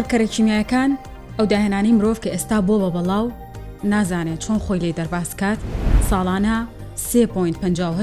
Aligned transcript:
قرکەرە 0.00 0.28
کیمیایەکان 0.34 0.90
ئەو 1.38 1.46
داهێنانی 1.52 1.92
مرۆڤ 1.98 2.16
کە 2.22 2.28
ئێستا 2.34 2.58
بۆ 2.68 2.74
بە 2.82 2.88
بەڵاو 2.96 3.26
نازانێت 3.92 4.40
چۆن 4.44 4.58
خۆی 4.64 4.80
لێ 4.84 4.90
دەرباس 4.98 5.30
کات 5.40 5.58
ساڵانە 6.08 6.56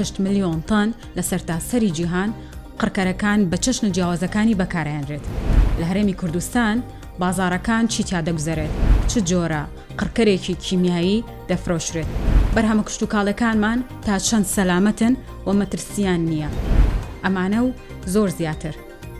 3.58 0.06 0.20
میلیۆن 0.24 0.58
تن 0.68 0.88
لە 1.16 1.22
سەرتاسەری 1.30 1.90
جیهان 1.96 2.30
قرکەرەکان 2.80 3.38
بە 3.50 3.56
چشنە 3.64 3.88
جیاوازەکانی 3.96 4.58
بەکارهێنرێت 4.60 5.24
لە 5.80 5.84
هەرێمی 5.90 6.18
کوردستان 6.20 6.76
بازارەکان 7.22 7.84
چیتیا 7.92 8.20
دەگوزارێت 8.28 8.72
چ 9.10 9.12
جۆرە 9.30 9.62
قرکەرێکی 9.98 10.54
کیمیایی 10.66 11.24
دەفرۆشرێت 11.50 12.10
بەرهەمە 12.54 12.82
کشت 12.86 13.02
و 13.02 13.06
کاڵەکانمان 13.14 13.78
تا 14.06 14.16
چەند 14.26 14.46
سەلامەتن 14.56 15.14
و 15.46 15.50
مەترسیان 15.60 16.20
نییە 16.30 16.50
ئەمانە 17.24 17.60
و 17.66 17.68
زۆر 18.12 18.30
زیاتر. 18.40 18.74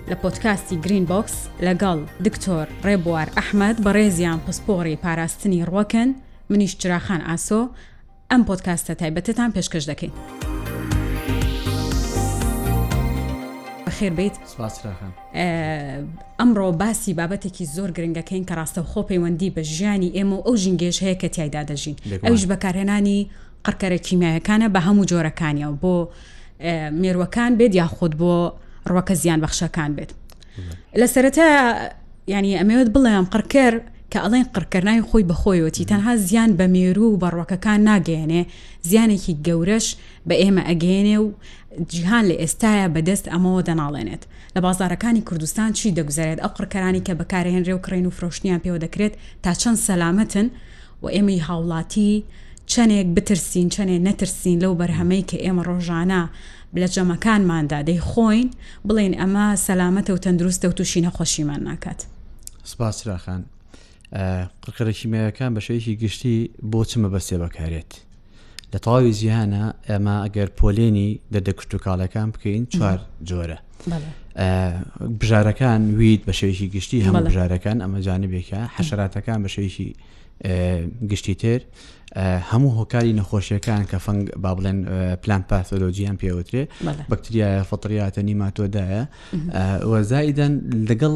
لە 0.09 0.17
پۆتکاستی 0.25 0.77
گرین 0.85 1.05
بۆکس 1.12 1.37
لەگەڵ 1.67 1.98
دکتۆر 2.27 2.67
ڕێبوار 2.87 3.29
ئەحمد 3.39 3.77
بەڕێزیان 3.85 4.39
پسپۆڕی 4.47 4.97
پاراستنی 5.05 5.65
ڕوەکەن 5.69 6.09
منیش 6.51 6.73
چراخان 6.81 7.21
ئاسۆ 7.29 7.61
ئەم 8.31 8.43
پۆتکاستە 8.48 8.93
تایبەتتان 9.01 9.51
پێشکەش 9.57 9.84
دەکەین. 9.91 10.12
خێر 13.97 14.12
بیت 14.19 14.37
ئەمڕۆ 16.41 16.69
باسی 16.81 17.15
بابەتێکی 17.19 17.65
زۆر 17.77 17.91
گرنگەکەین 17.97 18.45
کە 18.48 18.55
ڕاستە 18.59 18.83
خۆ 18.91 19.01
پەیوەندی 19.11 19.51
بە 19.56 19.62
ژیانی 19.75 20.11
ئێمە 20.17 20.34
و 20.39 20.43
ئەو 20.47 20.56
ژنگێش 20.62 20.98
هەیە 21.05 21.17
کە 21.23 21.29
تایدا 21.37 21.62
دەژین 21.70 21.97
ئەوش 22.27 22.43
بەکارهێنانی 22.51 23.20
قڕکەرە 23.65 23.98
کیمیایەکانە 24.06 24.69
بە 24.75 24.81
هەموو 24.87 25.09
جۆرەکانیەوە 25.11 25.75
بۆ 25.83 25.97
مێروەکان 27.03 27.53
بێت 27.59 27.75
یاخود 27.81 28.15
بۆ 28.22 28.34
ڕوەکە 28.91 29.12
زیان 29.22 29.41
بەخشەکان 29.44 29.91
بێت 29.97 30.11
لە 31.00 31.06
سەرەتا 31.14 31.48
ینی 32.34 32.56
ئەمەوێت 32.61 32.89
بڵێم 32.94 33.27
قڕکەر 33.33 33.75
کە 34.12 34.19
ئەڵێن 34.25 34.47
قڕکردنای 34.55 35.03
خۆی 35.08 35.28
بەخۆیەتی 35.31 35.89
تەنها 35.91 36.12
زیان 36.28 36.50
بە 36.58 36.67
مێرو 36.75 37.06
و 37.11 37.19
بەڕوەکەکان 37.22 37.78
ناگەێنێ 37.91 38.42
زیانێکی 38.89 39.34
گەورەش 39.47 39.86
بە 40.28 40.34
ئێمە 40.42 40.62
ئەگەێنێ 40.70 41.16
و 41.25 41.28
جیهان 41.92 42.25
لە 42.31 42.34
ئێستاە 42.42 42.86
بەدەست 42.94 43.27
ئەمەوە 43.33 43.61
دەناڵێنێت 43.69 44.22
لە 44.55 44.61
بازارەکانی 44.66 45.22
کوردستان 45.28 45.70
چی 45.78 45.94
دەگوزارێت 45.98 46.39
ئەو 46.42 46.50
قڕکەرانی 46.56 47.05
کە 47.06 47.12
بەکارهێنرێ 47.20 47.72
و 47.75 47.83
کڕین 47.84 48.06
و 48.09 48.14
فرۆشتیان 48.16 48.61
پێوە 48.64 48.78
دەکرێت 48.84 49.14
تا 49.42 49.50
چەند 49.61 49.78
سەلامەتن 49.86 50.47
و 51.03 51.06
ئێمەی 51.14 51.41
هاوڵاتی 51.48 52.14
چەندێک 52.72 53.06
بترسین 53.16 53.69
چەنێ 53.74 53.97
نەترسین 54.06 54.58
لەو 54.64 54.72
بەرهەمەی 54.80 55.22
کە 55.30 55.36
ئێمە 55.44 55.62
ڕۆژانە 55.69 56.22
لە 56.80 56.86
جەمەکانماندا 56.94 57.78
دەی 57.88 58.00
خۆین 58.10 58.48
بڵین 58.86 59.14
ئەمە 59.20 59.47
سەلامەتە 59.66 60.10
و 60.14 60.19
تەندروستە 60.25 60.66
و 60.70 60.72
تووشی 60.78 61.00
نەخۆشیمان 61.06 61.60
ناکات 61.69 62.00
سپاسراخان 62.70 63.42
قڕقرە 64.62 64.92
کیمیەکان 65.00 65.50
بەشەیەکی 65.56 65.94
گشتی 66.02 66.36
بۆ 66.70 66.80
چمە 66.91 67.08
بەسێ 67.14 67.36
بەکارێت 67.42 67.91
لە 68.72 68.78
تەواوی 68.84 69.12
جیهانە 69.19 69.64
ئەمە 69.88 70.16
ئەگەر 70.25 70.48
پۆلێنی 70.58 71.10
دەردەکشت 71.32 71.70
و 71.75 71.78
کاڵەکان 71.86 72.28
بکەین 72.34 72.64
چوار 72.72 72.98
جۆرە 73.28 73.58
بژارەکان 75.20 75.80
وید 75.98 76.20
بە 76.28 76.32
شێویی 76.41 76.69
گشتی 76.75 76.98
هەموو 77.06 77.25
بژارەکان 77.28 77.77
ئەمە 77.84 77.98
جانبێکە 78.08 78.60
حەشراتەکان 78.77 79.38
بە 79.44 79.48
شێویی 79.55 79.94
گشتی 81.11 81.34
تر 81.34 81.61
هەموو 82.50 82.70
هۆکاری 82.78 83.12
نەخۆشیەکان 83.20 83.83
کە 83.91 83.98
فەنگ 84.05 84.25
با 84.42 84.55
بڵێن 84.56 84.78
پلان 85.22 85.42
پاتۆلۆجییان 85.50 86.17
پێوترێ 86.22 86.64
بەکتریایە 87.11 87.64
فەتریاتە 87.70 88.19
نیماتۆدایە 88.27 89.03
وەزایدەن 89.91 90.55
لەگەڵ 90.89 91.14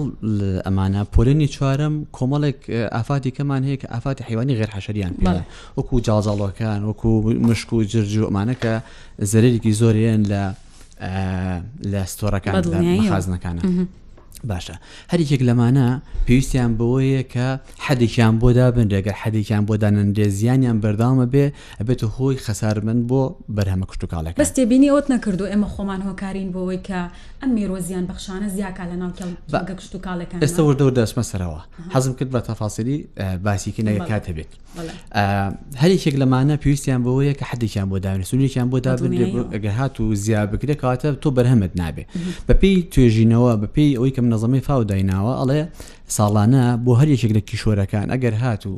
ئەمانە 0.67 1.03
پۆلێنی 1.15 1.49
چوارم 1.55 1.95
کۆمەڵێک 2.17 2.61
ئافاتی 2.97 3.31
کەمان 3.37 3.63
هەیە 3.67 3.79
کە 3.83 3.87
ئافاتی 3.95 4.25
حیوانی 4.29 4.57
غێرحەشریان 4.59 5.15
پێ 5.21 5.31
وەکو 5.79 5.97
جاازاڵەکان 6.07 6.81
وەکو 6.89 7.11
مشک 7.49 7.69
و 7.73 7.83
جرجومانەکە 7.93 8.75
زەرێکی 9.33 9.73
زۆریان 9.81 10.23
لە 10.33 10.43
لە 11.93 12.01
ستۆرەکان 12.13 12.55
خازنەکانە. 13.11 13.63
باشە 14.49 14.75
هەریکێک 15.13 15.43
لەمانە 15.49 15.89
پێویستیان 16.27 16.71
بەوەیە 16.79 17.23
کە 17.35 17.47
حەدێکیان 17.89 18.35
بۆدا 18.41 18.67
بنرێگە 18.77 19.13
حەدێکیان 19.25 19.65
بۆدانن 19.69 20.09
دێزیانیان 20.17 20.79
بەردامە 20.83 21.27
بێ 21.33 21.47
ئەبێت 21.81 22.01
هۆی 22.17 22.37
خەسارمن 22.45 22.99
بۆ 23.11 23.23
بەرهەمە 23.57 23.87
کشتتوکڵێک 23.91 24.35
بەس 24.43 24.51
تێبینی 24.57 24.89
ئەوت 24.93 25.07
نەکردو 25.15 25.45
ئێمە 25.53 25.69
خۆمان 25.75 26.01
هۆکارین 26.09 26.49
بۆەوەی 26.55 26.81
کە 26.89 27.01
ئەم 27.43 27.51
میرۆزیان 27.57 28.05
بەخشانە 28.11 28.49
زیاکە 28.57 28.85
لە 28.91 28.97
ناوکە 29.03 29.73
کشتتوکڵەکە 29.79 30.35
ئێستا 30.45 30.63
وردەور 30.67 30.93
دەسمە 30.99 31.23
سەرەوە 31.31 31.61
حەزم 31.95 32.13
کرد 32.19 32.31
بە 32.37 32.41
تەفاسیری 32.49 32.97
باسیکی 33.45 33.83
نەگە 33.89 34.03
کاتە 34.11 34.31
بێت 34.37 34.51
هەریکێک 35.83 36.15
لەمانە 36.23 36.55
پێویستیان 36.63 37.01
بەوەیە 37.07 37.35
کە 37.39 37.45
حەدێکیان 37.51 37.89
بۆ 37.93 37.99
داون 38.05 38.23
سونیێکیان 38.31 38.69
بۆ 38.73 38.79
دابنێ 38.87 39.27
ئەگەر 39.55 39.73
هات 39.81 39.95
و 40.01 40.15
زیاب 40.23 40.49
بکرێت 40.57 40.79
کاتە 40.85 41.09
تۆ 41.23 41.29
بەرهەمت 41.37 41.73
نابێ 41.81 42.05
بەپی 42.49 42.75
توێژینەوە 42.93 43.53
بەپی 43.63 43.91
ئەوی 43.99 44.11
کەم 44.17 44.27
نظمی 44.33 44.61
فاو 44.69 44.83
دایناوە 44.91 45.33
ئەڵێ 45.41 45.61
ساڵانە 46.17 46.65
بۆ 46.85 46.93
هەر 47.01 47.09
یەکێک 47.15 47.33
لە 47.37 47.43
کیشۆرەکان 47.49 48.07
ئەگەر 48.15 48.35
هات 48.43 48.63
و 48.71 48.75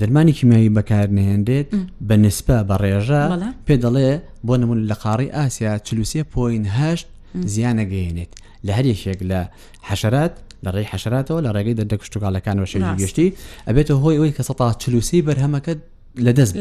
دەرمانی 0.00 0.32
کیمیایی 0.38 0.70
بەکار 0.76 1.08
نهێندێت 1.18 1.68
بە 2.08 2.14
نسبە 2.24 2.58
بە 2.68 2.76
ڕێژە 2.82 3.24
پێ 3.66 3.74
دەڵێ 3.84 4.10
بۆ 4.46 4.54
نمون 4.60 4.78
لە 4.90 4.96
قاڕی 5.02 5.30
ئاسیا 5.36 5.72
چلوسیە 5.86 6.22
پوین 6.32 6.64
هەشت 6.78 7.08
زیانەگەیەنێت 7.52 8.32
لە 8.66 8.72
هەر 8.76 8.86
یەکێک 8.92 9.20
لە 9.30 9.40
حەشرات 9.88 10.34
لە 10.64 10.70
ڕێی 10.74 10.86
حەشراتەوە 10.92 11.40
لە 11.46 11.50
ڕێگەی 11.56 11.74
دەردە 11.78 11.96
کشتتوگالەکانەوە 12.00 12.68
شێژی 12.72 12.94
گەشتی 13.02 13.28
ئەبێتە 13.68 13.94
هۆی 14.02 14.16
ئەوی 14.18 14.32
کە 14.36 14.42
سە 14.48 14.54
چلوسی 14.82 15.20
بەرهەمەکە 15.26 15.74
لە 16.18 16.30
دەست 16.32 16.54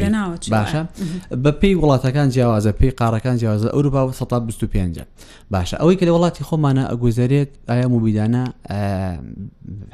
باشە 0.54 0.86
بە 1.44 1.52
پێی 1.62 1.76
وڵاتەکان 1.82 2.30
جیاوازە 2.34 2.70
پێی 2.80 2.92
قارەکان 3.00 3.36
جیاوازە 3.40 3.68
ئەوروپا 3.74 4.02
1950 4.10 5.06
باشە 5.54 5.76
ئەوەی 5.82 5.96
کە 6.00 6.04
لە 6.04 6.10
وڵاتی 6.16 6.44
خۆمانە 6.48 6.84
ئەگوزارێت 6.92 7.48
ئایا 7.70 7.88
موبیدانە 7.94 8.44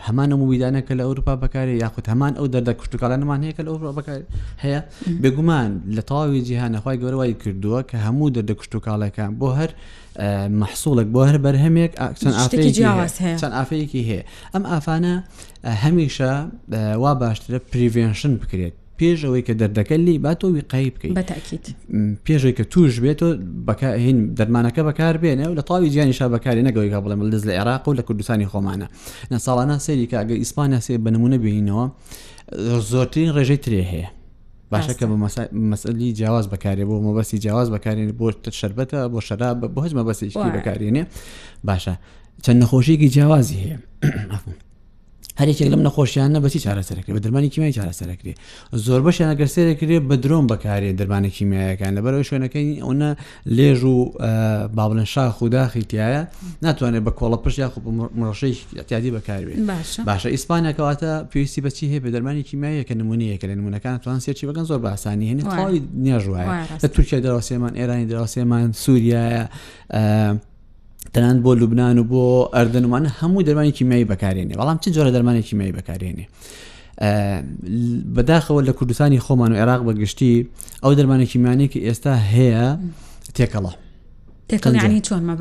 هەمانە 0.08 0.34
موبیدانە 0.42 0.82
کە 0.88 0.94
لە 0.94 1.02
ئەوروپا 1.04 1.36
بەکاری 1.42 1.80
یاخود 1.84 2.06
هەمان 2.08 2.34
ئەو 2.38 2.46
دەردە 2.54 2.72
کشتتوکالانەمان 2.80 3.40
هەیە 3.44 3.54
کە 3.58 3.62
لە 3.66 3.70
ئەوروپا 3.72 3.92
بەکار 3.98 4.20
هەیە 4.64 4.80
بێگومان 5.24 5.70
لە 5.96 6.02
تەواوی 6.10 6.42
جیهانەخوای 6.48 6.98
گەوروایی 7.04 7.36
کردووە 7.42 7.82
کە 7.90 7.96
هەموو 8.06 8.34
دەردە 8.36 8.54
کشتتوکالەکان 8.60 9.32
بۆ 9.40 9.48
هەر 9.60 9.70
محسوڵێک 10.62 11.08
بۆ 11.14 11.22
هەر 11.30 11.38
بەرهەمێک 11.46 11.94
چەند 12.20 12.36
چەند 13.42 13.54
ئافەیەکی 13.60 14.02
هەیە 14.10 14.24
ئەم 14.54 14.64
ئافانە 14.72 15.16
هەمیشە 15.84 16.32
وا 17.04 17.12
باشترە 17.22 17.60
پریڤێنشن 17.72 18.34
بکرێت 18.42 18.76
پێشەوەی 19.00 19.42
کە 19.48 19.54
دەردەکە 19.62 19.92
لی 20.06 20.16
با 20.26 20.34
تۆ 20.42 20.46
ویقای 20.48 20.90
بکەیت 20.96 21.66
پێشەوەی 22.26 22.54
کە 22.58 22.64
توش 22.72 22.94
بێتەوە 23.06 23.34
بەکەهین 23.68 24.18
دەرمانەکە 24.40 24.82
بەکار 24.90 25.16
بێنە 25.24 25.46
و 25.50 25.54
لە 25.60 25.64
تاوی 25.68 25.90
جیانیشا 25.96 26.26
بەکاری 26.36 26.64
نەگەوی 26.70 26.90
کا 26.94 27.00
بڵێ 27.04 27.16
لەز 27.32 27.44
لە 27.50 27.54
عێراق 27.60 27.88
و 27.88 27.94
لە 28.00 28.04
کوردستانی 28.08 28.48
خۆمانە 28.52 28.88
نە 29.32 29.38
ساڵانە 29.46 29.76
سێری 29.86 30.08
کە 30.12 30.16
ئەگە 30.22 30.36
ئیسپانیا 30.44 30.80
سێ 30.88 30.94
بنمونە 31.06 31.38
بینینەوە 31.44 31.86
زۆرترین 32.92 33.32
ڕێژەی 33.36 33.60
ترێ 33.66 33.84
هەیە 33.92 34.10
باشە 34.74 34.94
کە 35.00 35.06
بە 35.10 35.16
مەسئلی 35.72 36.14
جیاواز 36.18 36.46
بەکارێ 36.54 36.84
بۆ 36.90 36.96
مەبەسی 37.08 37.38
جیاواز 37.44 37.68
بەکارێن 37.76 38.10
بۆ 38.20 38.28
شربەتە 38.60 38.98
بۆ 39.14 39.20
شەرا 39.28 39.50
بۆ 39.76 39.80
هەج 39.86 39.94
مەبەسێکی 40.00 40.38
بەکارێنێ 40.58 41.04
باشە 41.68 41.94
چەند 42.44 42.58
نەخۆشیێکی 42.64 43.10
جیاوازی 43.16 43.60
هەیە 43.64 43.78
هەرێکێک 45.40 45.68
لەم 45.74 45.82
نەخۆشییانە 45.88 46.40
بەسی 46.46 46.60
چارەسەرکرێ 46.66 47.12
بە 47.18 47.22
دەرمانی 47.24 47.50
کیمای 47.54 47.74
چارەسەرکرێ 47.78 48.34
زۆر 48.86 49.02
بەشیان 49.06 49.30
ئەگەر 49.34 49.50
سێرەکرێ 49.56 49.98
بە 50.10 50.16
درۆم 50.24 50.46
بەکارێ 50.52 50.90
دەرمانە 51.00 51.30
کیمیایەکان 51.38 51.92
لەبەرەوە 51.98 52.26
شوێنەکەی 52.30 52.68
ئەوە 52.86 53.12
لێژ 53.58 53.82
و 53.84 53.96
بابلن 54.78 55.06
شاخ 55.14 55.36
و 55.42 55.46
داخیتیایە 55.56 56.24
ناتوانێت 56.66 57.04
بە 57.08 57.12
کۆڵە 57.20 57.38
پشت 57.44 57.58
یاخ 57.60 57.74
مڕۆشەیتیادی 58.20 59.10
بەکاروێت 59.18 59.60
باشە 60.08 60.28
ئیسپانیا 60.36 60.72
کەواتە 60.78 61.10
پێویستی 61.32 61.62
بەچی 61.66 61.86
هەیە 61.92 62.02
بە 62.04 62.10
دەرمانی 62.16 62.44
کیمایە 62.50 62.84
کە 62.90 62.94
نمونەیەکە 63.00 63.46
لە 63.50 63.56
نمونەکان 63.60 63.96
توان 64.04 64.20
سێکی 64.26 64.46
بەکەن 64.50 64.66
زۆر 64.70 64.80
باسانی 64.88 65.26
هێنێ 65.32 65.44
تاڵی 65.54 65.82
نێژوایە 66.06 66.52
لە 66.84 66.88
تورکیا 66.94 67.20
دراوسێمان 67.26 67.74
ئێرانی 67.80 68.06
دراوسێمان 68.12 68.68
سووریایە 68.84 69.44
تەنان 71.16 71.38
بۆ 71.46 71.54
لوبناان 71.60 71.98
و 72.00 72.04
بۆ 72.12 72.24
ئەردنوانە 72.58 73.10
هەموو 73.20 73.42
دەرمانی 73.48 73.72
کیمیایی 73.80 74.06
بەکارێنێ 74.12 74.58
بەڵام 74.60 74.78
چ 74.82 74.86
جۆرە 74.96 75.12
دەرمانی 75.16 75.44
کیمیایی 75.50 75.74
بەکارێنێ 75.80 76.26
بەداخەوە 78.16 78.62
لە 78.68 78.72
کوردستانی 78.78 79.20
خۆمان 79.26 79.52
و 79.52 79.56
عێراق 79.56 79.82
بەگشتی 79.88 80.46
ئەو 80.84 80.92
دەرمانە 81.00 81.28
کیمانێکی 81.32 81.80
ئێستا 81.88 82.14
هەیە 82.34 82.76
تێکەڵە 83.36 83.74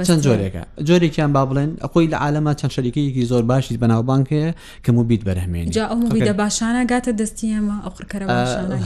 چەند 0.06 0.22
جۆرێکە 0.26 0.62
جۆرێکیان 0.88 1.32
با 1.34 1.44
بڵێن 1.50 1.70
ئەخۆی 1.84 2.08
لە 2.12 2.16
عالەما 2.24 2.52
چەند 2.60 2.72
شەریکەیەکی 2.76 3.24
زۆر 3.30 3.42
باشی 3.44 3.78
بەناوبانکەیە 3.82 4.50
کە 4.86 4.90
موبیت 4.92 5.22
بەرهمێن 5.28 5.66
جاویدە 5.76 6.32
باشانە 6.42 6.82
گاتە 6.92 7.12
دەستیەمە 7.20 7.76
ئەخرکەرە 7.86 8.26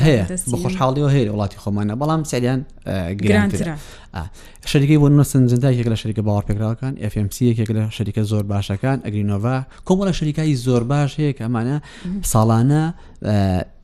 هەیە 0.07 0.25
بە 0.53 0.57
خۆشحاڵی 0.63 1.03
و 1.07 1.09
هەیە 1.15 1.31
وڵاتی 1.35 1.59
خۆمانە 1.65 1.95
بەڵام 2.01 2.23
سەریان 2.31 2.61
گرانترە 3.23 3.75
شەریکی 4.71 4.97
بۆ 5.03 5.09
سنجندا 5.33 5.69
یەک 5.81 5.87
لە 5.93 5.97
شەریکە 6.03 6.23
باوە 6.29 6.43
پێکراکان 6.49 6.95
FMC 7.13 7.37
یەکێک 7.51 7.71
لە 7.77 7.83
شەریکە 7.97 8.23
زۆر 8.31 8.45
باشەکان 8.53 8.99
ئەگرینۆڤ 9.05 9.45
کۆمەڵە 9.87 10.13
شەریکایی 10.19 10.55
زۆر 10.65 10.83
باش 10.91 11.11
هەیەک 11.21 11.37
ئەمانە 11.45 11.77
ساڵانە 12.33 12.83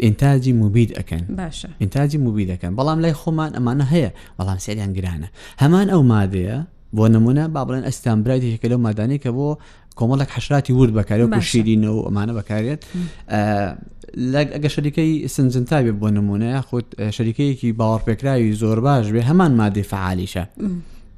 ئینتاجی 0.05 0.53
موبید 0.61 0.91
ئەەکەن 0.99 1.23
باشە 1.41 1.69
ئینتاجی 1.83 2.19
موبیدەکەن 2.25 2.73
بەڵام 2.79 2.99
لای 3.05 3.15
خۆمان 3.21 3.51
ئەمانە 3.57 3.85
هەیە 3.93 4.11
بەڵام 4.39 4.59
سریان 4.65 4.91
گرانە 4.97 5.29
هەمان 5.63 5.87
ئەو 5.93 6.03
مادەیە 6.13 6.59
بۆ 6.97 7.07
نمونە 7.15 7.45
با 7.55 7.63
بڵێن 7.69 7.85
ئەستانبرایێکەکە 7.89 8.67
لەو 8.73 8.79
مادانێککە 8.87 9.31
بۆ 9.39 9.49
کۆمەڵک 9.99 10.31
حشراتی 10.37 10.73
ورد 10.79 10.93
بەکاری 10.99 11.25
و 11.33 11.41
شیرینە 11.51 11.91
و 11.97 12.01
ئەمانە 12.07 12.33
بەکارێت 12.39 12.81
ئەگە 14.55 14.69
شەریکەی 14.75 15.11
سنجنتابێ 15.35 15.93
بۆ 16.01 16.09
نمونەیە 16.17 16.61
خۆت 16.69 16.87
شەریکەیەکی 17.17 17.71
باوەڕپێکراوی 17.79 18.51
زۆر 18.63 18.79
باش 18.87 19.07
بێ 19.15 19.23
هەمان 19.31 19.53
مادەی 19.61 19.85
فعالیشە. 19.93 20.45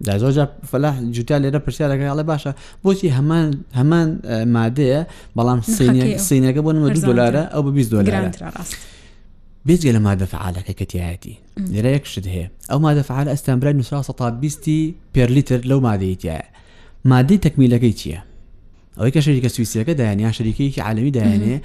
دا 0.07 0.19
زۆرجار 0.23 0.49
فەلا 0.71 0.91
جووتیا 1.15 1.39
لێرە 1.43 1.61
پرسیارەکەڵێ 1.67 2.25
باشە 2.33 2.53
بۆچی 2.85 3.09
هەمان 3.19 3.49
هەمان 3.79 4.09
مادەیە 4.57 5.01
بەڵام 5.37 5.61
سینەکە 6.29 6.61
بۆ 6.67 6.71
نمە 6.77 6.89
دو 6.95 7.01
دلارە 7.13 7.43
ئەو 7.55 7.61
بە 7.67 7.71
20 7.77 7.91
دلار. 8.07 8.31
بێجگە 9.67 9.93
لە 9.97 10.01
مادە 10.07 10.27
فعالەکە 10.33 10.73
کەتیایەتی 10.81 11.35
لێرە 11.73 11.91
یەکشت 11.97 12.27
هەیە 12.35 12.47
ئەو 12.71 12.79
مادە 12.87 13.03
فعال 13.09 13.27
ئەستانبرای 13.33 13.75
1920 13.75 14.95
پێرلیتر 15.15 15.61
لەو 15.71 15.79
مادەیتیایە 15.89 16.47
مادەی 17.11 17.39
تەکمیلەکەی 17.47 17.95
چییە؟ 18.01 18.19
ئەوەی 18.99 19.13
کە 19.15 19.21
شەریکە 19.27 19.49
سویسیەکە 19.57 19.93
دایان 19.99 20.19
یا 20.21 20.31
شەریکەیەکی 20.39 20.81
عالمی 20.87 21.13
دایانێ 21.17 21.57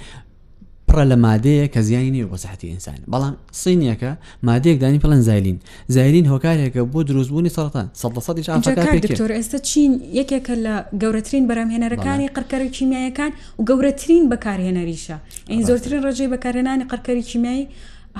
پڕە 0.88 1.04
لە 1.12 1.16
مادەیە 1.26 1.66
کە 1.74 1.80
زیانی 1.88 2.10
نیە 2.14 2.26
بۆ 2.30 2.36
سەحتی 2.44 2.66
ئینسان 2.74 2.98
بەڵام 3.12 3.34
سینیەکە 3.62 4.10
مادەیەک 4.48 4.78
دانی 4.82 4.98
پڵەن 5.04 5.20
زایلین 5.28 5.58
زایلین 5.96 6.26
هۆکارێکە 6.32 6.80
بۆ 6.92 6.98
دروستبوونی 7.08 7.50
سەڵتان 7.56 7.86
سەدەسەدیتۆر 8.02 9.32
ئێستا 9.36 9.58
چین 9.68 9.90
یەکێکە 10.18 10.54
لە 10.66 10.74
گەورەترین 11.02 11.44
بەرامهێنەرەکانی 11.48 12.26
قەرکەری 12.36 12.68
کیمیایەکان 12.76 13.32
و 13.58 13.62
گەورەترین 13.68 14.24
بەکارهێنەریشە 14.32 15.16
ئەین 15.50 15.62
زۆرترین 15.68 16.00
ڕێژەی 16.06 16.28
بەکارهێنانی 16.34 16.84
قەرکەری 16.90 17.22
کیمیایی 17.30 17.64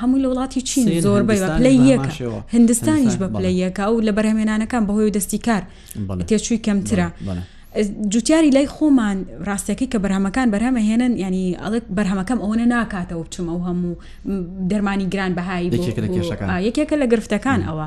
هەموو 0.00 0.18
لە 0.24 0.28
وڵاتی 0.36 0.60
چین 0.70 1.00
زۆربەی 1.00 1.38
بە 1.44 1.48
پلەی 1.58 1.78
یەکە 1.96 2.10
هندستانیش 2.54 3.14
بە 3.14 3.22
پلەی 3.34 3.60
یەکە 3.70 3.80
و 3.90 4.00
لە 4.06 4.12
بەرهمێنانەکان 4.18 4.82
بەهۆی 4.88 5.06
و 5.08 5.10
دەستی 5.16 5.38
کار 5.46 5.62
تێچووی 6.28 6.60
کەمترە. 6.66 7.08
جوتیاری 8.12 8.50
لای 8.54 8.68
خۆمان 8.74 9.18
ڕاستەکەی 9.48 9.88
کە 9.92 9.98
بەرهەمەکان 10.04 10.48
بەرهەمە 10.54 10.80
هێنن 10.88 11.12
ینی 11.24 11.56
ئەڵک 11.62 11.84
بەرهەمەکەم 11.96 12.38
ئەوەنە 12.44 12.66
ناکاتەوە 12.74 13.24
بچمە 13.26 13.52
و 13.56 13.64
هەموو 13.68 13.92
دەرمانی 14.70 15.06
گران 15.12 15.32
بەهایی 15.38 15.70
یەکێکە 16.68 16.94
لە 17.02 17.06
گرفتەکان 17.12 17.60
ئەوە 17.68 17.86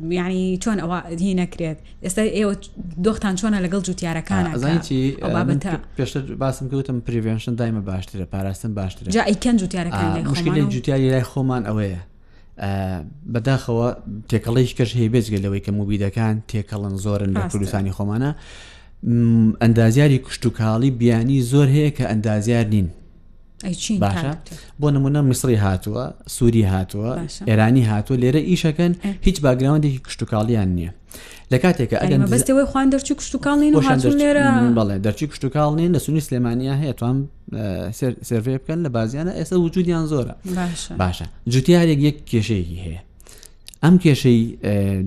ینی 0.00 0.58
چۆن 0.64 0.78
ئەوە 0.82 1.00
هی 1.22 1.34
نەکرێت 1.42 1.76
ئێستا 2.02 2.22
ئێوە 2.36 2.54
دۆختان 3.06 3.34
چۆنە 3.40 3.58
لەگەڵ 3.64 3.80
جوتیارەکانە 3.88 4.50
پێشتر 5.98 6.22
باسم 6.42 6.66
کەوتم 6.72 6.98
پریڤێنشن 7.06 7.52
دایمە 7.60 7.82
باشترە 7.90 8.24
پاراستن 8.34 8.74
باشتر 8.74 9.04
جا 9.16 9.22
ئەیکەن 9.30 9.56
جوتیارەکان 9.60 10.06
مشکلی 10.32 10.62
جوتیاری 10.74 11.10
لای 11.10 11.24
خۆمان 11.30 11.62
ئەوەیە 11.68 12.00
بەداخەوە 13.32 13.88
تێکەڵیش 14.30 14.72
کەش 14.78 14.90
هەیە 14.98 15.08
بێزگەلەوەی 15.14 15.62
کە 15.66 15.70
موبیدەکان 15.78 16.34
تێکەڵن 16.50 16.94
زۆرن 17.04 17.30
لە 17.36 17.40
کوردستانی 17.52 17.92
خۆمانە 17.96 18.30
ئەندازیاری 19.62 20.18
کوشتتوکاڵی 20.24 20.90
بیانی 21.00 21.38
زۆر 21.50 21.68
هەیە 21.76 21.90
کە 21.96 22.04
ئەندازیار 22.12 22.66
نین 22.74 22.88
باشە 23.64 24.36
بۆ 24.80 24.88
نمونە 24.94 25.18
میسری 25.30 25.56
هاتووە 25.66 26.04
سووری 26.36 26.62
هاتووە 26.74 27.10
ئێرانی 27.48 27.82
هاتووە 27.90 28.16
لێرە 28.22 28.40
ئیشەکەن 28.50 28.92
هیچ 29.26 29.36
باگراوندێکی 29.44 30.00
کشتتوکاڵیان 30.06 30.68
نییە 30.76 30.90
لە 31.52 31.56
کاتێکە 31.64 31.96
ئەگەن 32.02 32.20
بەستەوەی 32.34 32.66
خوان 32.70 32.86
دەرچی 32.94 33.14
کشتتوکڵین 33.20 33.72
لێرە 34.20 34.46
بڵێ 34.78 34.96
دەرچی 35.06 35.24
کشتتوکڵین 35.30 35.90
لە 35.96 36.00
سونی 36.04 36.20
سلێمانیا 36.26 36.74
هەیەتوان 36.82 37.16
سرڤێ 38.28 38.54
بکەن 38.64 38.78
لە 38.86 38.90
بازیانە 38.96 39.32
ئێستا 39.38 39.56
وجودیان 39.64 40.04
زۆرە 40.12 40.34
باشە 41.02 41.26
جوتیارێک 41.52 42.00
یەک 42.08 42.16
کێشەیەکی 42.30 42.78
هەیە 42.86 43.00
ئەم 43.84 43.94
کێشەی 44.04 44.42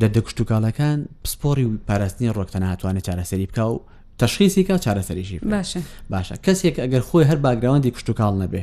دەدە 0.01 0.19
کشتتوکڵەکان 0.25 0.99
پسپۆری 1.23 1.65
و 1.69 1.71
پاراستنی 1.87 2.29
ڕۆکتە 2.37 2.57
ناتوانێت 2.65 3.03
چارەسەری 3.07 3.47
بکە 3.51 3.61
و 3.73 3.77
تەشخیسیکە 4.25 4.75
چارەسەریشی 4.85 5.37
باشە 5.53 5.79
باشە 6.13 6.35
کەسێک 6.47 6.75
ئەگەر 6.83 7.03
خۆی 7.09 7.25
هەر 7.29 7.37
باگراوەندی 7.45 7.91
کشتتوکاڵ 7.95 8.33
نەبێ 8.43 8.61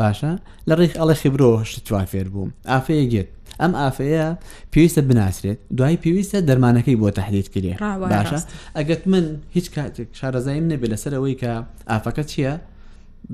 باشە 0.00 0.30
لە 0.68 0.74
ڕێک 0.80 0.92
ئەڵە 1.00 1.14
خبرۆهشت 1.22 1.74
توافێر 1.88 2.26
بووم 2.32 2.50
ئافەیە 2.72 3.04
گێت 3.14 3.28
ئەم 3.60 3.72
ئافەیە 3.80 4.28
پێویستە 4.72 5.00
بناسرێت 5.08 5.58
دوای 5.76 5.98
پێویستە 6.04 6.38
دەرمانەکەی 6.48 6.96
بۆ 7.00 7.08
تهدید 7.18 7.48
کرێ 7.54 7.74
باشە 8.12 8.38
ئەگەت 8.78 9.02
من 9.12 9.24
هیچ 9.56 9.66
کاتێک 9.76 10.08
شارەزایم 10.20 10.66
نەبێت 10.72 10.90
لەسەرەوەی 10.94 11.36
کە 11.42 11.52
ئافەکە 11.90 12.24
چییە؟ 12.30 12.54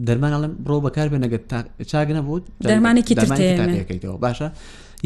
دەرمانەڵم 0.09 0.53
بڕۆ 0.65 0.77
بەکار 0.87 1.07
بێنەگەت 1.13 1.43
چاگەنە 1.91 2.23
بوو 2.27 2.39
دەرمانێکی 2.65 3.15
دەرمانەکەیتەوە 3.21 4.17
باشە 4.25 4.49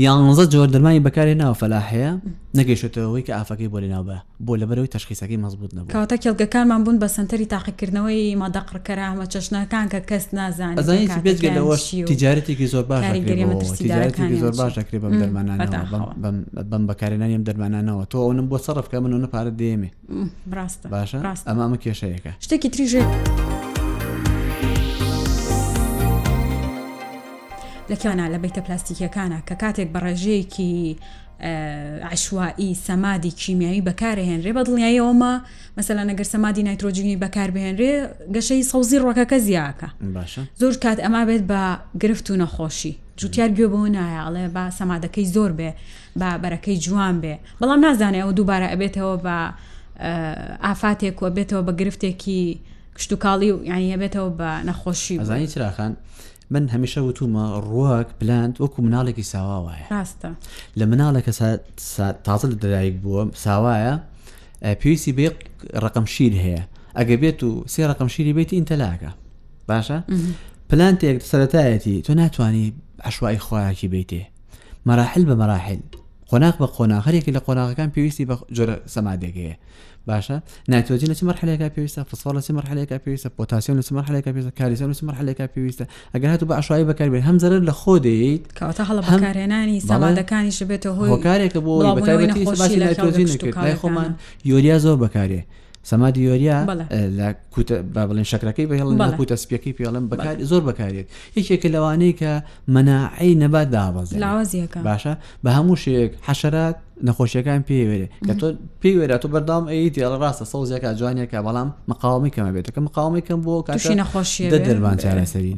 یانزە 0.04 0.44
جۆر 0.52 0.68
دەرمانی 0.74 1.00
بەکارێ 1.06 1.34
ناو 1.42 1.54
فەلا 1.60 1.80
هەیە 1.92 2.12
نەگەیشتەوەی 2.58 3.22
کە 3.26 3.32
ئافەکەی 3.38 3.68
بۆ 3.72 3.78
لەناوبە 3.84 4.16
بۆ 4.46 4.52
لەبەرەوەی 4.60 4.90
تەشخیسەکەی 4.94 5.38
مەزبوط 5.44 5.70
نەبوو 5.76 5.92
کاتە 5.96 6.16
کێلگەکانمان 6.24 6.80
بوون 6.84 6.96
بە 7.02 7.06
سنتەری 7.16 7.46
تاقیکردنەوەی 7.54 8.24
مادەقڕکەرامە 8.42 9.24
چەشنەکان 9.32 9.86
کە 9.92 10.00
کەس 10.10 10.24
نازان 10.38 10.74
بێتگەلەوەش 11.26 11.84
تیجارەتێکی 12.10 12.66
زۆر 12.72 12.84
باش 12.90 13.02
زۆر 14.44 14.52
باشکرێ 14.60 14.98
بەم 15.04 15.12
دەرمانان 15.22 15.56
بەم 16.72 16.82
بەکارێنانیم 16.90 17.42
دەرمانانەوە 17.48 18.04
تۆ 18.12 18.14
ئەوم 18.24 18.46
بۆ 18.50 18.58
سەرفکە 18.66 18.98
منەوە 19.04 19.20
نەپارە 19.24 19.50
دێمێ 19.60 19.90
باشە 20.94 21.18
ئەمامە 21.48 21.76
کێشەیەەکە 21.84 22.30
شتێکی 22.44 22.68
تریژێت. 22.74 23.12
لەکیانە 27.90 28.28
لە 28.34 28.38
بیتە 28.46 28.60
پلاستیکیەکانە 28.66 29.44
کە 29.48 29.54
کاتێک 29.62 29.88
بە 29.94 30.00
ڕێژەیەکی 30.04 30.96
عشوایی 32.12 32.78
سەمادی 32.86 33.34
کیمیایی 33.36 33.82
بەکارهێنرێ 33.88 34.50
بە 34.56 34.62
دڵنیایەوەمە 34.66 35.32
مەسەلا 35.76 36.04
نەگەر 36.10 36.26
سەمادی 36.34 36.62
نایترۆجینی 36.68 37.16
بەکار 37.24 37.48
بهێنرێ 37.54 37.92
گەشەی 38.34 38.62
سەوزی 38.72 38.98
ڕۆکەکە 39.04 39.38
زیاکە 39.46 39.88
زۆر 40.60 40.74
کات 40.82 40.98
ئەما 41.04 41.22
بێت 41.28 41.44
بە 41.50 41.62
گرفت 42.02 42.30
و 42.30 42.36
نەخۆشی 42.42 42.94
جوتیار 43.16 43.50
گوێ 43.56 43.66
بۆ 43.72 43.80
نایە 43.94 44.20
ئەڵێ 44.26 44.46
با 44.56 44.64
سەمادەکەی 44.78 45.26
زۆر 45.34 45.50
بێ 45.58 45.70
با 46.20 46.28
بەرەکەی 46.42 46.76
جوان 46.84 47.16
بێ 47.22 47.34
بەڵام 47.60 47.80
نازانێ 47.86 48.20
ئەو 48.24 48.32
دووبارە 48.38 48.66
ئەبێتەوە 48.72 49.16
بە 49.24 49.36
ئافاتێک 50.66 51.16
و 51.22 51.26
بێتەوە 51.36 51.62
بە 51.66 51.72
گرفتێکی 51.80 52.42
کشتتوکاڵی 52.98 53.50
و 53.54 53.56
یانە 53.70 53.96
بێتەوە 54.02 54.30
بە 54.38 54.50
نەخۆشی 54.68 55.16
زانی 55.30 55.48
چراخان. 55.54 55.92
من 56.50 56.68
هەمیشە 56.68 56.96
وتومە 56.98 57.46
ڕواک 57.66 58.06
پلاند 58.22 58.56
وەکو 58.62 58.78
مناڵێکی 58.86 59.20
ساوا 59.32 59.58
وایە 59.66 59.86
ڕاستە 59.92 60.28
لە 60.78 60.84
مناڵێکە 60.90 61.32
تازل 62.26 62.52
دەدایک 62.62 62.94
بووە 63.02 63.22
ساوایە 63.44 63.94
پێویستی 64.80 65.12
بێ 65.16 65.26
ڕقم 65.84 66.04
شیر 66.14 66.32
هەیە 66.44 66.62
ئەگە 66.98 67.16
بێت 67.22 67.40
و 67.42 67.50
سێ 67.72 67.82
ڕقم 67.90 68.08
شیری 68.14 68.32
بێتی 68.36 68.56
ئینتەلاکە 68.58 69.10
باشە 69.70 69.98
پلانتێک 70.70 71.16
سەتایەتی 71.30 71.96
تۆ 72.06 72.10
ناتوانانی 72.14 72.72
عشوای 73.08 73.38
خۆیاکی 73.46 73.88
بیتێ 73.94 74.22
مەراحل 74.88 75.24
بە 75.28 75.34
مەراحل 75.42 75.82
قۆناق 76.30 76.56
بە 76.62 76.66
قۆناغەرێکی 76.76 77.34
لە 77.36 77.40
قۆناغەکان 77.46 77.90
پێویستی 77.94 78.24
بە 78.28 78.34
جۆرە 78.56 78.76
سەمادێکەیە 78.94 79.54
باشە 80.08 80.36
نایتۆجی 80.70 81.06
لە 81.06 81.16
مرحلەکە 81.22 81.74
پێویستە 81.76 82.00
فسفال 82.02 82.40
لە 82.40 82.52
مرحلەکە 82.52 82.96
پێویستە 83.04 83.30
پۆتاسیۆن 83.38 83.80
لە 83.80 83.92
مرحلەکە 83.92 84.26
پێویستە 84.28 84.52
کاریسیۆن 84.60 84.92
لە 84.92 85.04
مرحلەکە 85.04 85.46
پێویستە 85.56 85.84
ئەگەر 86.14 86.24
هاتو 86.24 86.46
بە 86.46 86.52
عشایی 86.52 86.84
بەکاربێت 86.88 87.24
هەم 87.28 87.38
زەر 87.42 87.52
لە 87.68 87.72
خۆ 87.80 87.98
دەیت 87.98 88.46
کاتە 88.58 88.82
هەڵ 88.88 88.96
بەکارێنانی 89.04 89.80
سەڵادەکانی 89.88 90.52
شبێتەوە 90.58 90.98
هۆی 91.00 91.22
کارێکە 91.24 91.60
بۆ 91.64 91.94
بەتایبەتی 91.96 93.02
نکرد 93.18 93.78
خۆمان 93.82 94.10
یۆریا 94.50 94.78
زۆر 94.84 94.96
بەکارێ. 95.04 95.40
سەمادی 95.90 96.20
یۆریا 96.28 96.58
با 97.94 98.02
بڵێن 98.08 98.26
شکرەکەی 98.32 98.66
بە 98.70 98.74
هێڵن 98.78 99.16
کوتە 99.18 99.34
سپیەکەی 99.42 99.76
پێڵم 99.78 100.04
بەکار 100.12 100.34
زۆر 100.50 100.62
بەکارێت 100.68 101.06
یەکێکە 101.36 101.68
لەوانەیە 101.74 102.14
کە 102.20 102.32
مەناعی 102.74 103.34
نەبات 103.42 103.68
دابەز 103.76 104.08
لاوازیەکە 104.24 104.80
باشە 104.88 105.12
بە 105.46 105.50
هەموو 105.58 105.76
شێک 105.84 106.10
حەشرات 106.26 106.76
نەخۆشیەکان 107.02 107.62
پێوێرێ 107.68 108.06
کە 108.26 108.34
تۆ 108.40 108.46
پێوێرە 108.82 109.18
تۆ 109.22 109.26
بەردام 109.34 109.64
ئەیت 109.72 109.94
یاڵ 110.02 110.14
ڕاستە 110.22 110.44
سەوزیەکە 110.52 110.90
جوانیەکە 111.00 111.38
بەڵام 111.46 111.68
مقاومی 111.90 112.30
کەمە 112.34 112.50
بێت 112.54 112.66
کە 112.76 112.80
مقاومی 112.88 113.22
کەم 113.26 113.38
بۆ 113.46 113.54
کاشی 113.66 113.94
نەخۆشی 114.02 114.44
دەرمان 114.68 114.96
چارەسەری 115.02 115.52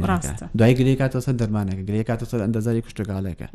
دوای 0.58 0.74
گرێ 0.78 0.94
کاتە 1.02 1.18
سەر 1.26 1.34
دەرمانەکە 1.40 1.82
گرێ 1.88 2.02
کاتە 2.08 2.24
سەر 2.30 2.40
ئەندەزاری 2.44 2.80
کوشتگالەکە 2.86 3.46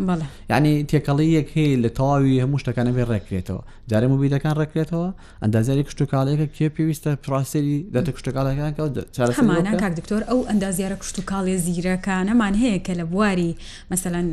یعنی 0.51 0.71
تێکەڵی 0.91 1.27
یەک 1.37 1.49
هەیە 1.55 1.75
لە 1.83 1.89
تەواوی 1.97 2.41
هەموو 2.43 2.59
شتەکانەبێ 2.61 3.03
ڕێکرێتەوە 3.11 3.61
جارە 3.91 4.07
مبیلەکان 4.13 4.53
ڕێکرێتەوە 4.59 5.07
ئەندازاری 5.43 5.83
کوشتتوکالەکە 5.87 6.45
کێ 6.55 6.67
پێویستە 6.75 7.11
پراسەری 7.23 7.77
دەتە 7.95 8.09
کوشتتوکالەکان 8.15 8.71
چارەمانە 9.15 9.71
کاک 9.81 9.93
دکتۆر 9.99 10.21
ئەو 10.29 10.39
ئەندازیارە 10.49 10.95
کوشت 11.01 11.17
و 11.19 11.21
کاڵێ 11.31 11.55
زیرەکانەمان 11.65 12.53
هەیە 12.61 12.77
کە 12.85 12.93
لە 12.99 13.05
بواری 13.11 13.51
مەسەەن 13.91 14.27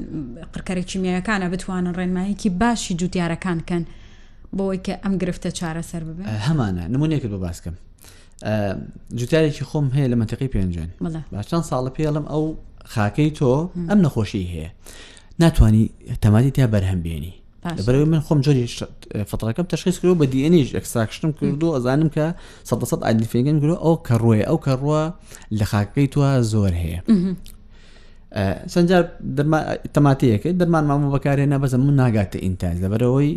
قڕکەرێکی 0.52 0.98
میەکانە 1.04 1.46
بتوانن 1.52 1.92
ڕێنمایەکی 1.98 2.48
باشی 2.60 2.94
جوتیارە 3.00 3.37
کارەکان 3.38 3.58
کەن 3.68 3.84
بۆی 4.58 4.78
کە 4.84 4.94
ئەم 5.04 5.14
گرفتە 5.22 5.50
چارەسەر 5.58 6.02
ببێ 6.08 6.24
هەمانە 6.48 6.84
نمونێکت 6.92 7.26
بۆ 7.32 7.38
باسکەم 7.46 7.74
جوتارێکی 9.18 9.64
خۆم 9.70 9.86
هەیە 9.96 10.08
لە 10.12 10.16
منتەقی 10.20 10.48
پێنجێن 10.54 10.90
باشچەند 11.32 11.64
ساڵە 11.70 11.90
پێڵم 11.98 12.26
ئەو 12.32 12.44
خاکەی 12.94 13.30
تۆ 13.38 13.52
ئەم 13.90 13.98
نەخۆشی 14.06 14.48
هەیە 14.54 14.70
ناتانی 15.40 15.84
تەمادی 16.22 16.50
تیا 16.56 16.66
بەرهەم 16.74 17.00
بێنی 17.06 17.34
بەرەوەی 17.86 18.08
من 18.12 18.22
خۆم 18.26 18.38
جۆری 18.44 18.64
فترەکەم 19.30 19.66
تەشخیص 19.72 19.96
کرد 20.00 20.14
بە 20.20 20.26
دیێنیش 20.32 20.68
ئەکساکشتم 20.76 21.32
کردو 21.40 21.68
ئەزانم 21.76 22.10
کە 22.16 22.24
سە 22.68 22.72
ئادیفێنگەن 23.06 23.56
گرو 23.62 23.74
ئەو 23.84 23.96
کە 24.06 24.14
ڕوێ 24.22 24.40
ئەو 24.48 24.58
کە 24.66 24.72
ڕوە 24.82 25.02
لە 25.58 25.64
خاکەی 25.72 26.06
توە 26.14 26.30
زۆر 26.52 26.72
هەیە 26.82 27.00
سنجار 28.68 29.02
تەماتەیەەکە 29.94 30.48
دەرمان 30.60 30.84
مامە 30.90 31.08
بەکارێنە 31.16 31.58
بەزە 31.64 31.74
من 31.78 31.94
ناگاتە 32.00 32.38
ئینتاز 32.44 32.76
لەبەرەوەی 32.84 33.30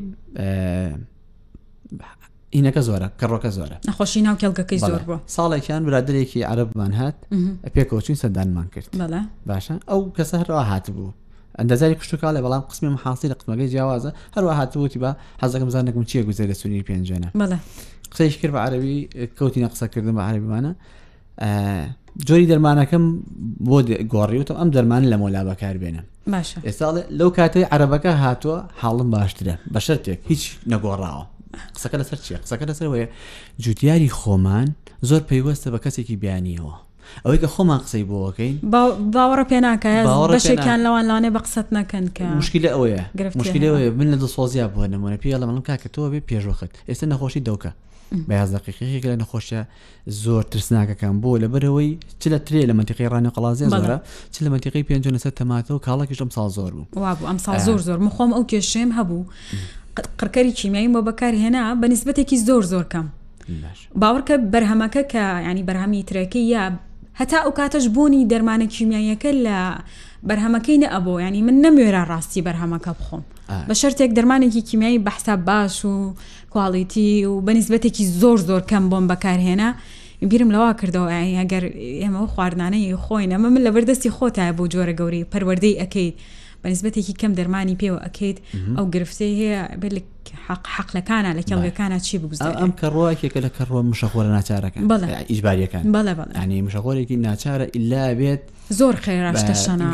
ئینەکە 2.56 2.82
زۆرە 2.88 3.08
کەڕۆکە 3.20 3.50
زۆرە 3.58 3.78
نەخۆشی 3.90 4.22
ناو 4.28 4.36
کێڵگەکەی 4.42 4.80
زۆر 4.90 5.02
بوو 5.10 5.20
ساڵێکیان 5.36 5.82
برادێکی 5.88 6.40
عربمان 6.52 6.92
هات 7.00 7.16
پێکۆچین 7.76 8.18
سەدانمان 8.24 8.68
کرد 8.74 8.88
باشە 9.50 9.76
ئەو 9.90 10.02
کەسە 10.18 10.36
هەروە 10.42 10.62
هات 10.72 10.86
بوو 10.96 11.14
ئەندەزاری 11.60 11.96
کشتتوکال 12.00 12.34
لە 12.38 12.42
بەڵام 12.46 12.64
قسمی 12.72 12.90
حاسی 13.04 13.28
لە 13.32 13.36
قسمەکەی 13.40 13.70
جیاوازە 13.74 14.10
هەروە 14.36 14.54
هاتووتی 14.60 15.00
بە 15.04 15.10
حەزەکەم 15.42 15.70
زانەکەم 15.76 16.04
چیە 16.12 16.22
گوزەر 16.28 16.48
لە 16.52 16.56
سونی 16.62 16.84
پێنجێنە 16.90 17.30
قسەیش 18.12 18.36
کرد 18.42 18.54
بە 18.56 18.60
عربی 18.68 18.98
کەوتینە 19.38 19.68
قسەکردن 19.74 20.14
بە 20.18 20.22
عربیمانە 20.30 20.72
جۆری 22.28 22.46
دەرمانەکەم 22.52 23.04
بۆ 23.68 23.78
گۆڕیوتەوە 24.14 24.58
ئەم 24.60 24.70
دەرمان 24.76 25.04
لە 25.12 25.16
مۆلا 25.22 25.42
بەکار 25.50 25.76
بێنە 25.82 26.02
ئێستا 26.68 26.88
لەو 27.20 27.30
کاتەی 27.38 27.66
عربەکە 27.74 28.12
هاتووە 28.24 28.58
حاڵم 28.82 29.10
باشترە 29.16 29.56
بە 29.74 29.80
شەرتێک 29.88 30.20
هیچ 30.32 30.44
نەگۆڕاوە 30.72 31.24
قسەکە 31.76 31.98
لەسەر 32.02 32.20
چیە 32.26 32.38
قسەکە 32.44 32.66
لەسەرەیە 32.70 33.08
جوتیاری 33.64 34.10
خۆمان 34.20 34.68
زۆر 35.10 35.22
پێیوەستە 35.30 35.68
بە 35.74 35.80
کەسێکی 35.86 36.16
بیانیەوە 36.24 36.76
ئەوەی 37.26 37.40
کە 37.44 37.48
خۆمان 37.56 37.80
قسەی 37.86 38.06
بۆەکەین 38.12 38.56
باوەڕە 39.14 39.46
پێناکەشێکیان 39.52 40.80
لەوان 40.86 41.06
لاانێ 41.10 41.30
بە 41.36 41.40
قسەت 41.46 41.68
نەکەن 41.78 42.06
کە 42.18 42.24
مشکل 42.42 42.64
ئەوەیە 42.74 43.04
مشکل 43.42 43.64
ئەوەیە 43.68 43.90
من 44.00 44.08
لە 44.14 44.18
دە 44.24 44.28
سۆزییا 44.36 44.68
بۆ 44.74 44.82
نمونە 44.94 45.18
پێ 45.22 45.36
لە 45.42 45.46
منم 45.50 45.64
کاکە 45.70 45.90
تۆ 45.96 46.02
بێ 46.12 46.20
پێشۆخت 46.30 46.72
ئێستا 46.90 47.06
نەخۆشی 47.14 47.42
دەوکە 47.48 47.72
بەاز 48.12 48.56
دقیقیەکە 48.56 49.08
لە 49.12 49.16
نەخۆشە 49.22 49.62
زۆر 50.24 50.44
ترسناکەکەم 50.52 51.16
بۆ 51.24 51.32
لە 51.44 51.48
بەرەوەی 51.54 51.92
چ 52.20 52.24
لە 52.34 52.40
ترێ 52.48 52.64
لە 52.70 52.74
منتیقی 52.78 53.08
ڕانە 53.14 53.30
قڵازی 53.36 53.70
زۆرە 53.72 53.98
چ 54.34 54.36
لە 54.44 54.48
منتیقی 54.54 54.84
پێنج 54.90 55.04
لەسەر 55.16 55.32
تەماتەوە 55.40 55.80
کاڵێکیش 55.88 56.20
ئەم 56.24 56.32
ساڵ 56.36 56.48
زۆر 56.58 56.72
بوو 56.74 57.06
ئەم 57.30 57.38
ساڵ 57.46 57.60
زۆر 57.68 57.80
زۆر 57.88 57.98
مخۆم 58.08 58.32
ئەو 58.36 58.44
کێشێم 58.52 58.92
هەبوو 58.98 59.22
قڕکەری 60.20 60.54
چیمیایی 60.60 60.94
بۆ 60.94 61.00
بەکاری 61.08 61.40
هێنا 61.46 61.64
بە 61.82 61.86
نسبەتێکی 61.94 62.38
زۆر 62.48 62.64
زۆر 62.72 62.86
کەم 62.94 63.06
باوەڕکە 64.02 64.36
بەرهەمەکە 64.54 65.02
کە 65.12 65.24
ینی 65.50 65.64
بەرهەمی 65.70 66.04
ترەکەی 66.10 66.46
یا 66.56 66.64
هەتا 67.20 67.40
ئەو 67.46 67.52
کاتەش 67.60 67.86
بوونی 67.96 68.28
دەرمانە 68.32 68.68
کیمیاییەکە 68.76 69.32
لە 69.46 69.58
بەرهەمەکەی 70.30 70.78
نە 70.84 70.88
ئەبۆ 70.94 71.16
ینی 71.26 71.42
من 71.48 71.56
نەمێرا 71.66 72.04
ڕاستی 72.12 72.42
بەرهەمەکە 72.48 72.92
بخۆم 73.00 73.24
بە 73.70 73.74
شەرێک 73.82 74.12
دەرمانێکی 74.18 74.62
کیمیایی 74.70 75.04
بەحساب 75.06 75.40
باش 75.48 75.78
و 75.92 75.96
کواڵیتی 76.54 77.08
و 77.32 77.42
بەنسبەتێکی 77.50 78.06
زۆر 78.22 78.38
زۆر 78.50 78.62
کەم 78.72 78.84
بۆم 78.92 79.06
بەکارهێنا 79.12 79.70
بیرم 80.32 80.50
لەوا 80.56 80.72
کردەوە 80.82 81.10
ئەگەر 81.40 81.64
ئێمە 82.02 82.22
خواردانەی 82.34 82.88
خۆینە 83.06 83.38
مە 83.42 83.48
من 83.54 83.62
لە 83.68 83.72
بەردەستی 83.76 84.12
خۆتە 84.18 84.44
بۆ 84.58 84.64
جۆرە 84.74 84.94
گەوری 85.00 85.28
پەروەردەی 85.34 85.80
ئەەکەیت. 85.82 86.16
بەنسبەتێکی 86.64 87.14
کەم 87.22 87.32
دەرمانی 87.40 87.80
پێوە 87.82 88.00
ئەکەیت 88.06 88.38
ئەو 88.78 88.86
گرفتەی 88.96 89.34
هەیە 89.42 89.62
بێت 89.82 89.94
حق 90.48 90.68
حەقلەکانە 90.76 91.32
لە 91.40 91.44
کێڵەکانە 91.50 92.00
چی 92.08 92.16
بگوز 92.24 92.40
ئەم 92.62 92.72
کەڕواکێکە 92.82 93.40
لە 93.46 93.50
کەڕۆ 93.58 93.80
مشەخۆرە 93.94 94.30
ناچارەکان 94.38 94.84
ئیجباریەکان 95.32 95.84
بڵێ 95.96 96.14
ینی 96.44 96.62
مشەخۆرێکی 96.68 97.16
ناچارە 97.28 97.66
ئللا 97.78 98.04
بێت 98.20 98.42
زۆر 98.80 98.96
خێراشتەشانە 99.06 99.88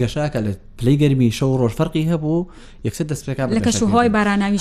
گەشاکە 0.00 0.38
لە 0.46 0.52
پلی 0.78 0.96
گەرمی 1.02 1.30
شە 1.38 1.42
و 1.46 1.56
ڕۆژ 1.60 1.72
فەرقی 1.78 2.04
هەبوو 2.12 2.48
یەکسەر 2.86 3.06
دەستەکان 3.12 3.46
لە 3.56 3.60
کەش 3.66 3.76
هۆی 3.94 4.08
باراناوی 4.16 4.58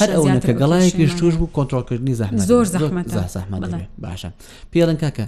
کە 0.47 0.53
گەڵایەکی 0.61 1.07
توش 1.19 1.35
بوو 1.39 1.49
کۆنتترۆلکردنی 1.57 2.15
زەحمە 2.21 2.41
زۆر 2.51 2.65
زەحمەت 2.73 3.07
زەحمە 3.35 3.57
باشە 4.05 4.29
پێڵن 4.73 4.97
کاکە 5.03 5.25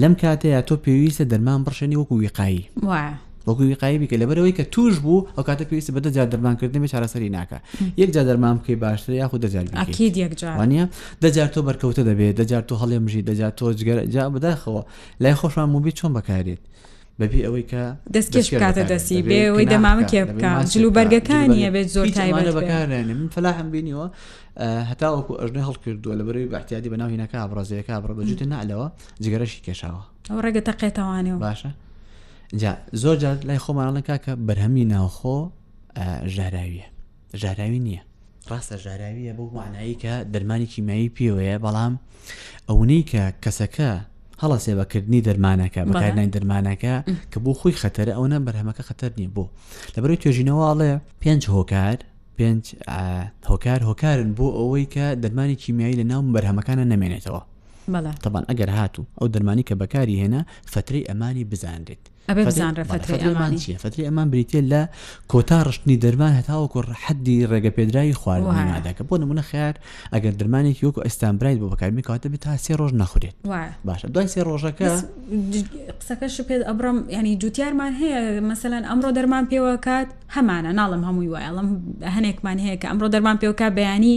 لەم 0.00 0.14
کاتەیە 0.22 0.60
تۆ 0.68 0.74
پێویستە 0.84 1.24
دەرمان 1.32 1.60
بڕشێنی 1.66 1.96
وەکو 2.00 2.14
ویقایی 2.20 2.64
وایە 2.90 3.14
وەکوی 3.46 3.74
قایبی 3.74 4.06
کە 4.08 4.16
لەبەرەوەی 4.22 4.56
کە 4.58 4.64
توش 4.72 4.94
بوو 5.02 5.26
ئەو 5.36 5.42
کاتە 5.48 5.64
پێویست 5.70 5.90
بەدە 5.96 6.06
جا 6.16 6.24
دەرمانکردنی 6.32 6.88
چارەسەری 6.92 7.30
ناکە 7.36 7.58
یەک 7.96 8.10
جا 8.14 8.22
دەرمان 8.28 8.56
بکەی 8.58 8.76
باشتر 8.76 9.12
یاخود 9.12 9.42
دەجارانە 9.46 10.88
دەجار 11.22 11.48
تۆ 11.54 11.58
بەرکەوتە 11.68 12.02
دەبێت 12.10 12.34
دەجار 12.40 12.62
تۆ 12.68 12.74
هەڵێمژی 12.82 13.22
دەجار 13.28 13.50
تۆ 13.60 13.72
جگەر 13.78 13.98
جا 14.14 14.24
بداخەوە 14.34 14.82
لای 15.20 15.34
خۆشمان 15.34 15.68
موبی 15.74 15.92
چۆن 15.98 16.12
بەکارێت. 16.18 16.58
بەبی 17.20 17.40
ئەوەی 17.46 17.64
کە 17.70 17.82
دەستکەش 18.14 18.46
بکاتە 18.54 18.84
دەسی 18.92 19.18
بێەوەی 19.30 19.66
دەمامەکێ 19.72 20.22
بکە 20.30 20.50
جللو 20.72 20.90
بەرگەکانیە 20.96 21.68
بێت 21.74 21.88
زۆر 21.96 22.06
تایبەت 22.18 22.48
بەکارێنم 22.58 23.16
من 23.22 23.28
فلاحم 23.34 23.68
بینیەوە 23.72 24.06
هەتا 24.90 25.08
وەکو 25.18 25.32
ئەژنە 25.40 25.62
هەڵ 25.68 25.76
کردووە 25.84 26.14
لە 26.18 26.22
بەرەوەی 26.26 26.50
بەحتیادی 26.54 26.88
بەناوینەکە 26.94 27.34
ئابرازەیەەکە 27.42 27.92
بڕە 28.04 28.14
بەجوتە 28.18 28.46
نالەوە 28.52 28.86
جگەرەشی 29.24 29.60
کێشاوە 29.66 30.02
ئەو 30.30 30.40
ڕێگە 30.44 30.60
تەقێتەوانەوە 30.68 31.38
باشە 31.46 31.70
زۆر 32.92 33.16
جار 33.16 33.36
لای 33.44 33.58
خۆمانڵە 33.58 34.02
کاکە 34.08 34.30
بەرهەمی 34.46 34.84
ناوخۆ 34.92 35.38
ژاراویە 36.34 36.84
ژاراوی 37.40 37.78
نییە 37.86 38.00
ڕاستە 38.50 38.76
ژاراویە 38.84 39.32
بۆ 39.38 39.42
وانایی 39.56 39.94
کە 40.02 40.14
دەرمانی 40.32 40.66
کیمایی 40.72 41.12
پێوەیە 41.16 41.56
بەڵام 41.64 41.92
ئەونەی 42.68 43.02
کە 43.10 43.22
کەسەکە 43.44 43.90
هەڵە 44.42 44.58
سێبەکردنی 44.64 45.20
دەرمانەکە 45.28 45.80
بەکارنای 45.88 46.28
دەرمانەکە 46.36 46.94
کە 47.32 47.38
بۆ 47.44 47.52
خۆی 47.60 47.74
خەتەر 47.82 48.08
ئەوە 48.16 48.28
بەرهەمەکە 48.46 48.82
خەتەر 48.88 49.10
نیە 49.18 49.28
بۆ 49.36 49.44
لەبەرەوەی 49.94 50.20
توێژینەوەڵێ 50.22 50.90
پێنج 51.22 51.42
هۆکار 51.54 51.98
پێنج 52.38 52.64
هۆکار 53.50 53.80
هۆکارن 53.88 54.30
بۆ 54.38 54.46
ئەوەی 54.58 54.86
کە 54.94 55.06
دەرمانی 55.22 55.54
کیمیایی 55.62 55.98
لە 56.00 56.04
ناو 56.10 56.22
بەرهەمەکانە 56.34 56.84
نامێنێتەوە. 56.92 57.40
طبعا 58.24 58.40
ئەگەر 58.50 58.68
هاتوو 58.78 59.04
ئەو 59.20 59.28
دەرمانی 59.34 59.62
کە 59.70 59.74
بەکاری 59.80 60.16
هێنا 60.22 60.42
فترەی 60.72 61.02
ئەمانی 61.08 61.44
بزاندێت 61.50 62.04
ئەبێ 62.30 62.42
بزانرە 62.50 62.84
فترەمان 62.92 63.52
چیە 63.62 63.76
فتری 63.84 64.04
ئەمان 64.08 64.28
بریتێ 64.32 64.60
لە 64.72 64.82
کۆتا 65.32 65.58
ڕشتنی 65.68 65.96
دەرمان 66.04 66.32
هەتاوەکو 66.38 66.80
حدی 67.04 67.38
ڕێگە 67.50 67.70
پێدرایی 67.78 68.14
خواردنادەکە 68.20 69.02
بۆ 69.08 69.14
نمونە 69.22 69.40
خیار 69.50 69.74
ئەگەر 70.14 70.32
دەرمانێک 70.40 70.76
یوەکو 70.84 71.00
ئەستانبرایت 71.06 71.58
بۆ 71.62 71.66
بەکارمی 71.74 72.02
کاتە 72.08 72.26
بێت 72.32 72.40
تا 72.44 72.56
سێ 72.64 72.72
ڕۆژ 72.80 72.92
نەخورێت 73.02 73.34
باشە 73.88 74.06
دوای 74.14 74.28
سێ 74.34 74.40
ڕۆژەکە 74.48 74.88
قسەکەش 76.00 76.36
پێت 76.48 76.62
ئەبرم 76.68 76.96
ینی 77.18 77.32
جوتیارمان 77.42 77.92
هەیە 78.00 78.20
مەسەلاەن 78.50 78.84
ئەمڕۆ 78.90 79.10
دەرمان 79.16 79.44
پێوە 79.50 79.74
کات 79.86 80.08
هەمانە 80.36 80.70
ناڵم 80.78 81.02
هەمووی 81.08 81.28
وایە 81.32 81.46
ئەڵم 81.48 81.68
هەنێکمان 82.14 82.56
هەیە 82.64 82.76
کە 82.82 82.86
ئەمڕۆ 82.90 83.06
دەرمان 83.14 83.36
پێوکە 83.42 83.68
بەیانی 83.78 84.16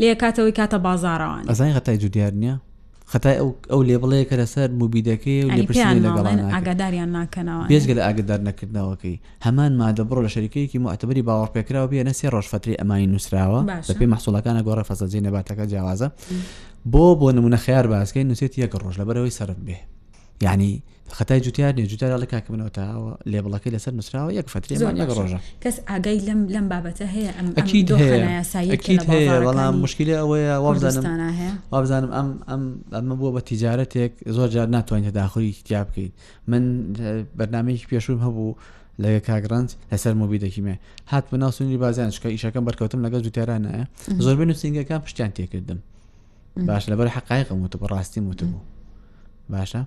لێ 0.00 0.10
کاتەوەی 0.22 0.54
کاتە 0.58 0.78
بازارەوان 0.86 1.42
ئەزای 1.52 1.72
هەتای 1.76 1.96
جودیار 2.02 2.32
نییە 2.42 2.56
خەتای 3.12 3.36
ئەو 3.72 3.80
لێبڵەیە 3.88 4.24
کە 4.30 4.34
لەسەر 4.42 4.68
موبیدەکەی 4.80 5.40
و 5.46 5.50
لێپرسی 5.58 5.94
لەگەڵان 6.06 6.38
ئاگاداریان 6.56 7.10
ناکەنەوە 7.18 7.64
بێزگە 7.70 7.94
لە 7.98 8.02
ئاگدار 8.06 8.40
نەکردنەوەکەی 8.48 9.16
هەمان 9.46 9.72
مادە 9.80 10.02
بڕۆ 10.08 10.20
لە 10.26 10.30
شەریکەیەکی 10.34 10.78
معتەبری 10.86 11.22
باوەڕ 11.28 11.48
پێکراوە 11.54 11.88
بێ 11.90 12.02
نەسێ 12.08 12.26
ڕۆژ 12.34 12.46
فتری 12.52 12.78
ئەمانی 12.80 13.08
نووسراوە 13.12 13.60
بە 13.86 13.94
پێی 13.98 14.10
مەحسوڵەکانە 14.12 14.60
گۆڕە 14.66 14.84
فەسەجی 14.90 15.24
نەباتەکە 15.26 15.64
جیاوازە 15.70 16.08
بۆ 16.92 17.04
بۆ 17.20 17.26
نمونە 17.36 17.58
خیار 17.64 17.86
باسکەی 17.92 18.24
نووسێت 18.28 18.52
یەک 18.62 18.72
ڕۆژ 18.82 18.94
لەبەرەوەی 19.00 19.36
سرم 19.38 19.60
بێ 19.66 19.78
یعنی 20.40 20.82
خەتای 21.10 21.32
جوتیار 21.40 21.72
نیە 21.76 21.80
جوتار 21.88 22.20
لە 22.22 22.24
کاکەمنەوە 22.26 22.70
تاوە 22.78 23.28
لێبڵەکەی 23.32 23.70
لەسەر 23.76 23.92
نووسراوە 23.98 24.32
یەک 24.38 24.46
فترێمان 24.54 24.96
یەک 25.00 25.08
ڕۆژە 25.18 25.38
کەس 25.62 25.76
ئاگای 25.88 26.18
لەم 26.26 26.40
لەم 26.54 26.66
بابەتە 26.72 27.04
هەیە 27.14 27.32
ئەمکییت 27.36 27.90
هەیە 29.08 29.42
بەڵام 29.48 29.74
مشکلی 29.84 30.14
ئەوەیە 30.20 30.54
وابزانم 30.62 31.58
وابزانم 31.72 32.10
ئەم 32.18 32.28
ئەم 32.50 32.62
ئەمە 32.94 33.14
بووە 33.20 33.30
بە 33.36 33.40
تیجارەتێک 33.48 34.12
زۆر 34.36 34.48
جار 34.54 34.66
ناتوانێت 34.76 35.14
داخوری 35.14 35.52
کتیا 35.52 35.82
بکەیت 35.88 36.12
من 36.50 36.62
بەرنمەیەکی 37.38 37.86
پێشوم 37.92 38.18
هەبوو 38.26 38.56
لەگە 39.02 39.20
کاگرانت 39.28 39.70
لەسەر 39.92 40.14
مۆبی 40.20 40.38
دەکیمێ 40.44 40.74
هات 41.08 41.24
بە 41.32 41.34
ناوسنی 41.36 41.76
بازیان 41.76 42.10
شککە 42.10 42.26
ئیشەکەم 42.34 42.64
بەرکەوتم 42.68 43.00
لەگە 43.06 43.16
جوتیارانە 43.24 43.86
زۆربەی 44.24 44.46
نووسنگەکان 44.50 45.00
پشتیان 45.06 45.30
تێکردم 45.38 45.78
باش 46.56 46.84
لەبەر 46.90 47.06
حقایقم 47.16 47.58
وتە 47.66 47.76
بە 47.82 47.86
ڕاستی 47.92 48.20
وتبوو 48.26 48.60
باشە 49.52 49.80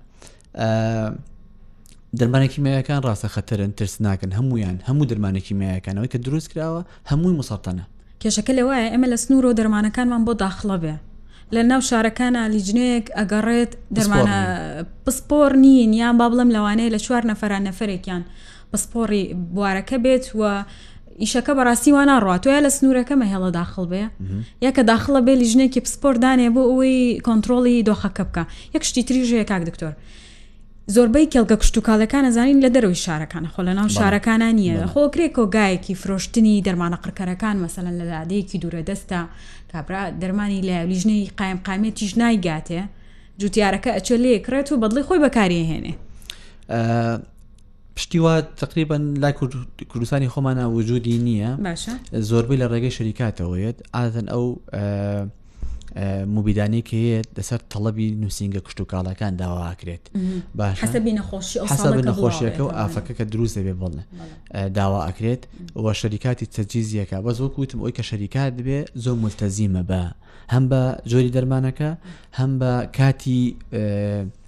دەرمانێکی 2.18 2.60
مایەکان 2.64 3.00
ڕاستە 3.06 3.28
خەتەرن 3.34 3.72
ترس 3.76 3.94
ناکەن 4.06 4.32
هەمویان 4.38 4.76
هەموو 4.88 5.08
دەرمانێکی 5.10 5.54
مایەکانەوەی 5.60 6.08
کە 6.12 6.18
دروست 6.26 6.48
کراوە 6.52 6.82
هەمووی 7.10 7.34
مسەڵتەنە 7.40 7.84
کێشەکە 8.22 8.52
لەوایە 8.58 8.88
ئەمە 8.92 9.06
لە 9.12 9.16
سنوور 9.24 9.44
و 9.46 9.56
دەرمانەکانمان 9.58 10.22
بۆ 10.26 10.32
داخڵە 10.44 10.76
بێ 10.82 10.94
لە 11.54 11.60
ناو 11.70 11.80
شارەکانە 11.90 12.42
لیجنەیەک 12.54 13.06
ئەگەڕێت 13.18 13.72
دەرمانە 13.96 14.38
پسپۆر 15.04 15.50
نین 15.62 15.92
یان 16.00 16.14
با 16.18 16.26
بڵم 16.30 16.50
لەوانەیە 16.56 16.90
لە 16.94 16.98
چوار 17.04 17.22
نەفەران 17.32 17.62
نەفرێکیان 17.68 18.22
پسپۆری 18.70 19.22
بوارەکە 19.54 19.96
بێت 20.04 20.24
وە 20.40 20.52
ئیشەکە 21.22 21.52
بەڕاستی 21.58 21.90
وان 21.96 22.08
ناڕاتوە 22.12 22.56
لە 22.64 22.70
سنوورەکەمە 22.76 23.26
هێڵە 23.32 23.50
داخڵ 23.58 23.84
بێ 23.92 24.02
یەکە 24.66 24.82
داخڵە 24.90 25.20
بێ 25.26 25.34
لیژنێکی 25.42 25.80
پسپۆردانێ 25.84 26.48
بۆ 26.54 26.62
ئەوەی 26.70 27.00
کۆنتترۆڵی 27.26 27.76
دۆخەکە 27.88 28.24
بکە 28.28 28.44
یەک 28.74 28.82
شتی 28.90 29.02
تریژەیە 29.08 29.44
کاک 29.50 29.62
دکتۆر 29.70 29.92
زۆربەی 30.92 31.28
کێلکە 31.32 31.56
کشتتوکالەکان 31.62 32.24
ئەزانین 32.28 32.58
لە 32.66 32.70
دەروی 32.74 32.94
شارەکانە 33.04 33.48
خۆ 33.54 33.60
لە 33.68 33.72
ناو 33.78 33.88
شارەکانە 33.96 34.48
نییە 34.58 34.86
خۆ 34.92 35.02
کرێ 35.14 35.28
کۆگایەکی 35.36 35.94
فرۆشتنی 36.02 36.62
دەرمانە 36.66 36.98
قڕکەرەکان 37.04 37.56
مەسەن 37.64 37.86
لە 37.98 38.04
لادەیەکی 38.12 38.58
دوورە 38.62 38.82
دەستە 38.90 39.20
کابرا 39.72 40.02
دەرمانی 40.20 40.60
لە 40.68 40.76
لیژنەی 40.90 41.30
قایم 41.38 41.60
قامێتیش 41.66 42.12
نایگاتێ 42.20 42.80
جوتیارەکە 43.40 43.90
ئەچۆ 43.96 44.16
لێکرێت 44.24 44.68
و 44.72 44.80
بەدڵی 44.82 45.02
خۆی 45.06 45.20
بەکارێهێنێ 45.24 45.92
پشتیوا 47.96 48.34
تقریبا 48.62 48.96
لای 49.22 49.34
کوردستانی 49.90 50.28
خۆمانە 50.32 50.64
وجودی 50.76 51.16
نییە 51.26 51.50
زۆربەی 52.30 52.60
لە 52.62 52.66
ڕێگەی 52.72 52.92
شریکاتەوەیت 52.98 53.76
ئاتەن 53.94 54.26
ئەو 54.32 54.44
موبیدانێکی 56.28 56.98
هەیە 57.22 57.40
دەسەر 57.40 57.60
تەڵەبی 57.70 58.08
نووسنگە 58.22 58.58
کشت 58.66 58.80
و 58.80 58.86
کاڵەکان 58.92 59.32
داواکرێت 59.42 60.04
باش 60.54 60.78
نەخۆشیەکە 62.04 62.60
و 62.66 62.70
ئافەکە 62.78 63.12
کە 63.18 63.24
دروست 63.32 63.58
دەبێ 63.58 63.74
بڵێ 63.82 64.02
داوا 64.78 65.00
ئەکرێت 65.06 65.42
وە 65.84 65.92
شەریکاتی 66.00 66.46
تەجیزیەکە 66.56 67.18
بەس 67.26 67.36
وەکوتم 67.44 67.78
ئەوی 67.82 67.94
کە 67.98 68.02
شەریکات 68.10 68.54
بێ 68.66 68.78
زۆر 69.04 69.16
ملتەزیمە 69.24 69.82
بە 69.90 70.02
هەم 70.54 70.64
بە 70.70 70.82
جۆری 71.10 71.30
دەرمانەکە 71.36 71.90
هەم 72.38 72.50
بە 72.60 72.72
کاتی 72.98 73.42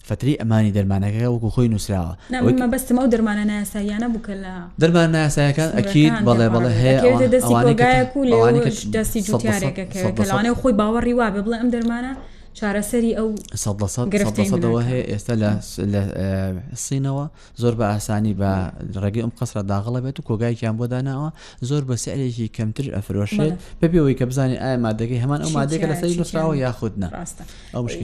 فتری 0.09 0.33
ئەمانی 0.43 0.73
دەرمانەکە 0.79 1.23
وەکو 1.33 1.49
خۆی 1.55 1.69
نووسراوە 1.75 2.15
بەستمە 2.73 3.01
و 3.05 3.11
دەرمانە 3.15 3.45
ناساییانە 3.53 4.09
بووکە 4.15 4.35
لە 4.45 4.53
دەرمان 4.83 5.07
ناسایەکان 5.17 5.71
ئەکیید 5.79 6.15
بەڵێ 6.27 6.49
بەڵێ 6.55 6.71
هەیە 6.83 7.01
دەستی 7.35 7.75
گایەک 7.81 8.11
و 8.17 8.29
لەوانی 8.31 8.61
دەستی 8.97 9.21
جوتیارێکەکە 9.27 9.99
لەوانێ 10.29 10.51
خۆی 10.61 10.75
باوەڕی 10.81 11.15
وا 11.19 11.27
بێ 11.35 11.41
بڵێ 11.47 11.57
ئەم 11.61 11.69
دەرمانە 11.75 12.13
چارەسەری 12.61 13.11
ئەو 13.19 13.29
گرفتەوە 14.15 14.81
هەیە 14.89 15.05
ئێستا 15.11 15.35
لە 15.43 15.51
سینەوە 16.85 17.25
زۆر 17.63 17.75
بە 17.79 17.87
ئاسانی 17.93 18.35
بە 18.41 18.53
ڕێگەی 19.03 19.23
ئەم 19.25 19.33
قسرە 19.39 19.63
داغڵە 19.71 20.01
بێت 20.05 20.17
و 20.21 20.23
کۆگایکیان 20.29 20.75
بۆ 20.81 20.85
داناوە 20.93 21.29
زۆر 21.69 21.83
بە 21.89 21.95
سەرێکی 22.05 22.47
کەمتر 22.57 22.87
ئەفرۆشێت 22.97 23.53
بەبیەوەی 23.81 24.15
کە 24.19 24.25
بزانانی 24.31 24.57
ئایا 24.63 24.79
مادەگەی 24.87 25.21
هەمان 25.25 25.41
ئەو 25.43 25.51
مادەکە 25.59 25.87
لە 25.91 25.97
سەری 26.01 26.17
نووسراوە 26.21 26.55
یاخودنا 26.65 27.09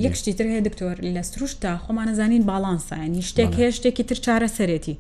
یەکشتی 0.07 0.33
تر 0.39 0.47
هەیە 0.53 0.63
دکتۆر 0.69 0.97
لە 1.17 1.23
سروش 1.31 1.53
تا 1.63 1.73
خۆمانەزانین 1.85 2.43
باڵانسانی 2.49 3.23
شتێک 3.29 3.53
هێ 3.59 3.69
شتێکی 3.79 4.05
تر 4.09 4.17
چارە 4.25 4.49
سەرێتی 4.59 4.97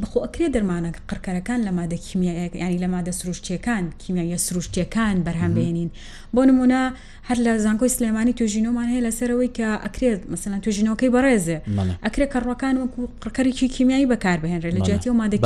بخۆ 0.00 0.18
ئەکرێ 0.26 0.46
دەرمانە 0.56 0.90
قڕکەرەکان 1.08 1.60
لە 1.66 1.72
مادە 1.78 1.96
کیمیایەک 2.06 2.52
ینی 2.64 2.78
لە 2.84 2.88
مادە 2.94 3.12
سروشتیەکان 3.20 3.84
کیمیایە 4.02 4.38
سروشتیەکان 4.46 5.16
بەرهەمبێنین 5.26 5.88
بۆ 6.34 6.40
نمونە 6.48 6.82
هەر 7.28 7.36
لە 7.46 7.52
زانکۆی 7.64 7.92
سلێمانی 7.96 8.32
توێژینۆمان 8.38 8.86
هەیە 8.92 9.02
لەسەرەوەی 9.06 9.50
کە 9.56 9.68
ئەکرێت 9.84 10.20
مثلەن 10.34 10.60
توێژینەکەی 10.64 11.10
بەڕێزێ 11.14 11.58
ئەکرێ 12.04 12.26
کەڕەکان 12.34 12.74
وەکو 12.82 13.02
قڕکەرێکی 13.22 13.66
کیمیایی 13.76 14.06
بەکاربهێنرێ 14.12 14.70
لە 14.76 14.80
جااتی 14.88 15.08
و 15.10 15.14
مادە 15.22 15.36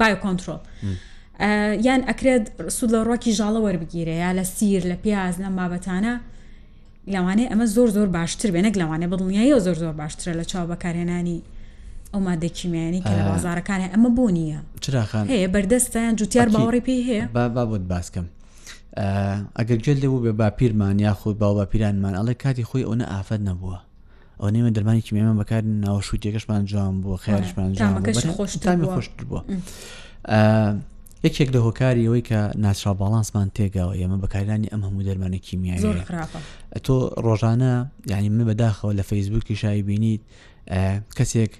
بای 0.00 0.16
کۆنتترۆل. 0.24 0.58
یان 1.88 2.00
ئەکرێت 2.10 2.44
سوود 2.76 2.90
لە 2.94 2.98
ڕۆکی 3.08 3.30
ژاڵە 3.38 3.60
وەربگیرێ 3.66 4.16
یا 4.24 4.30
لە 4.38 4.44
سیر 4.56 4.82
لە 4.90 4.96
پیاز 5.02 5.34
لە 5.42 5.48
مابەتانە 5.58 6.14
لەوانەیە 7.14 7.48
ئەمە 7.52 7.66
زۆر 7.74 7.88
زۆر 7.96 8.08
باشتر 8.16 8.48
بێنە 8.54 8.70
لەوانێ 8.82 9.06
بڵنیایی 9.12 9.60
زۆر 9.66 9.76
زۆر 9.82 9.94
باشترە 10.02 10.32
لە 10.40 10.44
چاو 10.50 10.66
بەکارێنانی 10.72 11.38
ئەو 12.14 12.20
مادە 12.26 12.44
کیمیانی 12.46 13.00
کە 13.00 13.04
لە 13.18 13.22
بازارەکانی 13.30 13.90
ئەمە 13.94 14.10
بۆ 14.18 14.30
نییە 14.36 14.60
چراخان 14.80 15.26
هەیە 15.28 15.48
بەردەستیان 15.54 16.14
جوتیار 16.16 16.48
باوەڕی 16.48 16.82
پێی 16.86 17.02
هەیە 17.10 17.26
بابت 17.36 17.80
باسکەم 17.90 18.24
ئەگەر 19.58 19.78
گوێل 19.84 19.98
لەبوو 20.02 20.22
بێ 20.24 20.32
باپیرمان 20.40 20.98
یاخود 20.98 21.38
باو 21.38 21.54
باپیرانمان 21.54 22.14
ئەڵێ 22.18 22.34
کاتی 22.42 22.64
خۆی 22.68 22.84
ئەوە 22.88 23.04
ئافەت 23.12 23.40
نەبووە 23.48 23.78
ئەو 24.40 24.48
نێمە 24.54 24.70
دەرمانی 24.76 25.02
کیمێمە 25.06 25.34
بەکار 25.42 25.62
ناوەشو 25.84 26.16
تێکەشمان 26.22 26.62
جوان 26.70 26.94
بووە 27.02 27.16
خیارشمان 27.24 27.68
خۆشتامی 28.36 28.86
خۆشتر 28.92 29.24
بووە 29.30 29.40
یەکێک 31.26 31.48
لە 31.54 31.58
هۆکاری 31.66 32.02
ئەوەی 32.06 32.22
کە 32.30 32.38
ناسرا 32.64 32.92
باڵانسمان 33.00 33.48
تێگاوە 33.56 33.92
ئێمە 34.00 34.16
بەکارانی 34.24 34.68
ئەم 34.72 34.80
هەموو 34.86 35.06
دەرمانە 35.08 35.38
کیمیایی 35.46 36.04
تۆ 36.86 36.96
ڕۆژانە 37.24 37.72
یعنی 38.12 38.28
من 38.28 38.42
بەداخەوە 38.48 38.92
لە 38.98 39.02
فەیسبوکی 39.10 39.54
شایی 39.62 39.82
بینیت 39.82 40.20
کەسێک 41.18 41.52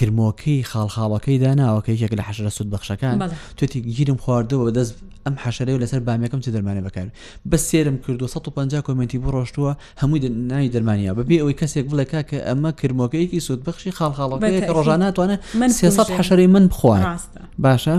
کرمۆکەی 0.00 0.62
خاڵخاڵەکەی 0.70 1.38
داناوەکە 1.42 1.88
یەک 2.04 2.12
لە 2.18 2.22
حشرە 2.28 2.50
سوود 2.56 2.70
بەخشەکان 2.74 3.16
توێتی 3.56 3.80
گیرم 3.80 4.18
خواردەوە 4.24 4.64
بەدەست 4.68 4.92
ئەم 5.26 5.34
حەشەرەی 5.44 5.74
و 5.76 5.80
لەسەر 5.84 6.00
بامەکەم 6.08 6.40
چ 6.44 6.48
دەرمانە 6.54 6.82
بەکار 6.86 7.08
بە 7.50 7.56
سێرم 7.56 7.96
کردو 8.06 8.26
150 8.26 8.80
کمنتی 8.82 9.18
بۆ 9.18 9.28
ڕۆشتووە 9.34 9.72
هەمووی 10.02 10.28
ناوی 10.28 10.70
دەرمانیا 10.74 11.14
بەبێ 11.18 11.36
ئەوەی 11.40 11.56
کەسێک 11.60 11.86
بڵێک 11.90 12.10
کە 12.30 12.36
ئەمە 12.48 12.70
کرمۆکەیەکی 12.80 13.40
سوودبخشی 13.46 13.90
خاڵخاڵەکەی 13.96 14.64
ڕۆژاناتوانە 14.76 15.36
من 15.60 15.68
300 15.68 16.10
حەشەری 16.16 16.46
من 16.46 16.66
بخواین 16.66 17.16
باشە 17.62 17.94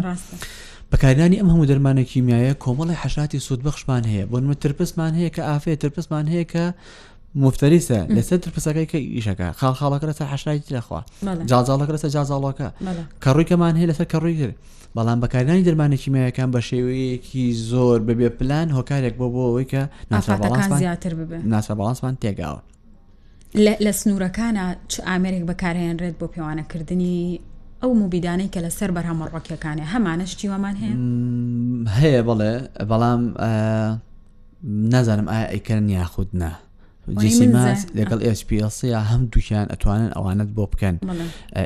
بەکارانی 0.92 1.38
ئەم 1.42 1.50
هەموو 1.54 1.66
دەرمانە 1.72 2.04
کیمیایە 2.12 2.54
کۆمەڵی 2.64 2.96
حەشاتی 3.02 3.40
سوودبخشمان 3.40 4.04
هەیە 4.04 4.26
بۆ 4.32 4.38
مە 4.50 4.56
ترپسمان 4.62 5.14
هەیە 5.20 5.30
کە 5.36 5.42
ئافێ 5.52 5.76
ترپسمان 5.82 6.26
هەیە 6.34 6.46
کە 6.54 6.64
مفتەریسە 7.36 7.96
لەسەر 8.16 8.38
پرسەکەی 8.56 8.86
کە 8.92 8.98
ئیشەکە 9.16 9.48
خاڵ 9.60 9.74
خاڵەکە 9.80 10.06
لەسەر 10.12 10.28
حشایی 10.34 10.64
لەخوا 10.76 11.02
جازاڵەکە 11.50 11.92
لەسەر 11.96 12.10
جازاڵەکە 12.16 12.68
کە 13.24 13.30
ڕوویکەمان 13.36 13.76
هەیە 13.76 13.88
لەسەر 13.92 14.06
کە 14.12 14.18
ڕووی 14.24 14.38
کرد 14.42 14.56
بەڵام 14.98 15.18
بەکارانی 15.24 15.64
دەرمانی 15.68 15.98
کیمیایەکان 16.04 16.50
بە 16.56 16.62
شێوەیەکی 16.70 17.46
زۆر 17.72 18.00
ببێ 18.08 18.30
پلان 18.40 18.68
هۆکارێک 18.78 19.14
بۆ 19.20 19.28
بۆەوەی 19.36 19.68
کە 19.72 19.82
ناسرا 21.54 21.72
باڵانسمان 21.80 22.14
تێگاوە 22.22 22.60
لە 23.86 23.92
سنوورەکانە 24.00 24.66
چ 24.92 24.94
ئامرێک 25.08 25.44
بەکارهێنرێت 25.50 26.16
بۆ 26.20 26.28
پێوانەکردنی 26.34 27.20
ئەو 27.82 27.92
موبیدانەی 28.00 28.50
کە 28.54 28.60
لەسەر 28.66 28.90
بەرهەمە 28.96 29.26
ڕۆکیەکانە 29.34 29.84
هەمانەشتی 29.94 30.48
ومان 30.52 30.76
هەیە 30.82 30.96
هەیە 32.00 32.22
بڵێ 32.28 32.52
بەڵام 32.90 33.22
نازانم 34.86 35.28
ئایا 35.30 35.48
ئەیکردن 35.54 35.90
یاخودنا 35.90 36.52
جسیماس 37.08 37.86
لەگەڵ 37.98 38.20
ئSPLسی 38.32 38.84
یا 38.94 39.00
هەم 39.12 39.22
دوکیان 39.36 39.68
ئەتوانن 39.74 40.12
ئەوانت 40.16 40.50
بۆ 40.56 40.64
بکەن 40.72 40.96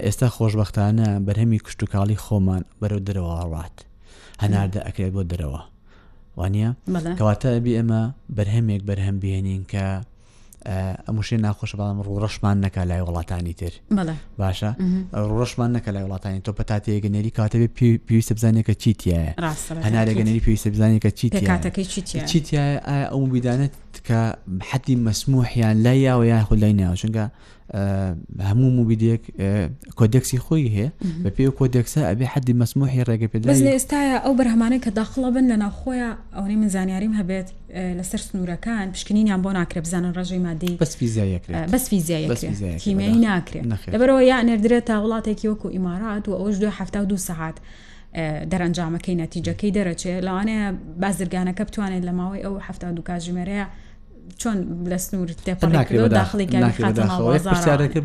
ئێستا 0.05 0.27
خۆشببختانە 0.35 1.07
بەرهەمی 1.27 1.59
کشتتوکاڵی 1.65 2.17
خۆمان 2.23 2.63
بەرەو 2.81 3.01
دەرەوە 3.07 3.35
ڕات 3.53 3.75
هەناردە 4.43 4.79
ئەکرێت 4.87 5.11
بۆ 5.15 5.21
دەرەوە 5.31 5.61
وانە 6.37 6.69
کەواتە 7.17 7.47
ئەبی 7.55 7.77
ئەمە 7.77 8.01
بەرهەمێک 8.35 8.81
بەرهەم 8.89 9.17
بێنین 9.23 9.63
کە 9.71 9.85
ئەموشێ 11.07 11.37
ناخۆشە 11.45 11.77
بەڵام 11.79 11.99
ڕوڕەشمان 12.07 12.57
نەکە 12.65 12.81
لای 12.89 13.01
وڵاتانی 13.07 13.53
تر 13.61 13.73
باشە 14.39 14.69
ڕۆژمان 15.37 15.69
نەکە 15.77 15.89
لای 15.95 16.03
وڵاتانی 16.07 16.41
تۆ 16.45 16.51
پەتاتەیە 16.57 16.99
گەنێری 17.05 17.31
کاتەبێ 17.37 17.67
پێویستە 18.07 18.33
بزانێکە 18.37 18.73
چیتیە 18.83 19.19
هەنارە 19.85 20.11
گەنێری 20.19 20.41
پێویستە 20.45 20.69
بزانێکە 20.73 21.09
چیتیە 22.23 22.63
ئەو 23.11 23.21
بیدانێت 23.33 23.75
کە 24.07 24.19
حەتی 24.69 24.95
مەسموحیان 25.07 25.77
لای 25.85 25.99
یاوە 26.09 26.25
یا 26.31 26.39
خود 26.47 26.59
لای 26.61 26.73
ناوە 26.81 26.95
چونکە 27.01 27.25
هەموو 28.49 28.69
موبیدێک 28.77 29.23
کۆدەکسی 29.99 30.37
خۆی 30.45 30.67
هەیە 30.75 30.89
بە 31.23 31.29
پێ 31.35 31.43
کۆدەکسە 31.59 32.01
ئەبێ 32.09 32.25
حدی 32.33 32.53
مەسموحی 32.61 33.05
ڕێگە 33.07 33.27
پێ 33.31 33.37
ئێستاە 33.71 34.19
ئەو 34.25 34.33
بەرهمانە 34.39 34.77
کە 34.83 34.91
داخڵە 34.99 35.29
بن 35.35 35.45
لە 35.51 35.57
ناوخۆیە 35.63 36.09
ئەوەی 36.37 36.55
من 36.61 36.69
زانیاریم 36.75 37.13
هەبێت 37.19 37.47
لەسەر 37.69 38.19
سنوورەکان 38.27 38.87
پشکنینیان 38.93 39.41
بۆ 39.45 39.51
ناکرێ 39.59 39.81
بزانن 39.85 40.11
ڕژەی 40.17 40.41
مادی 40.47 40.77
بەس 40.83 40.93
فیزیایەکرێت 40.99 42.41
کیمەی 42.83 43.13
ناکرێت 43.27 43.65
لەبەرەوە 43.93 44.21
یا 44.31 44.39
نەردرێت 44.49 44.85
تا 44.89 44.95
وڵاتێکی 45.03 45.47
وەکو 45.51 45.67
ئیمارات 45.75 46.25
و 46.29 46.33
ئەوش 46.39 46.55
دوه 46.63 46.81
دو 47.11 47.17
سەعات. 47.29 47.57
دەرەنجامەکەی 48.51 49.15
نەتیجەکەی 49.23 49.71
دەرەچێت 49.77 50.21
لەوانەیە 50.27 50.65
بازرگانەکە 51.01 51.63
بتوانێت 51.69 52.03
لە 52.07 52.13
ماوەی 52.19 52.41
ئەو 52.45 52.55
هەفتا 52.67 52.87
دوو 52.95 53.07
کاژمێرەیە 53.09 53.65
چۆن 54.41 54.57
لە 54.91 54.97
سنوورت 54.97 55.39
تێپەکرد 55.47 56.11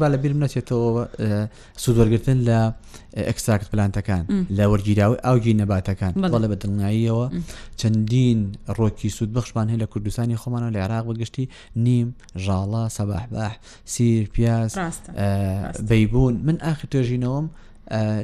با 0.01 0.09
لە 0.15 0.17
بیرم 0.23 0.45
نەچێتەوە 0.47 1.03
سوودوەرگتن 1.85 2.39
لە 2.49 2.59
ئەکساکت 3.29 3.67
پلانتەکان 3.73 4.25
لە 4.59 4.65
وەرگیراوی 4.73 5.19
ئاوگی 5.25 5.55
نەباتەکان 5.61 6.13
بەڵە 6.23 6.39
لە 6.45 6.49
بەدڵناییەوە 6.53 7.27
چەندین 7.81 8.41
ڕۆکی 8.79 9.11
سوود 9.17 9.31
بەخشمان 9.37 9.67
هەیە 9.71 9.81
لە 9.83 9.87
کوردستانی 9.93 10.37
خۆمانە 10.43 10.71
لە 10.75 10.79
عراق 10.85 11.05
بەگەشتی 11.11 11.45
نیم 11.77 12.09
ژاڵە 12.45 12.83
سەباحباح 12.97 13.53
سیر 13.85 14.27
پیاز 14.35 14.71
بەیبوون 15.89 16.35
من 16.47 16.57
ئاخر 16.65 16.87
توێژینەوەم 16.93 17.47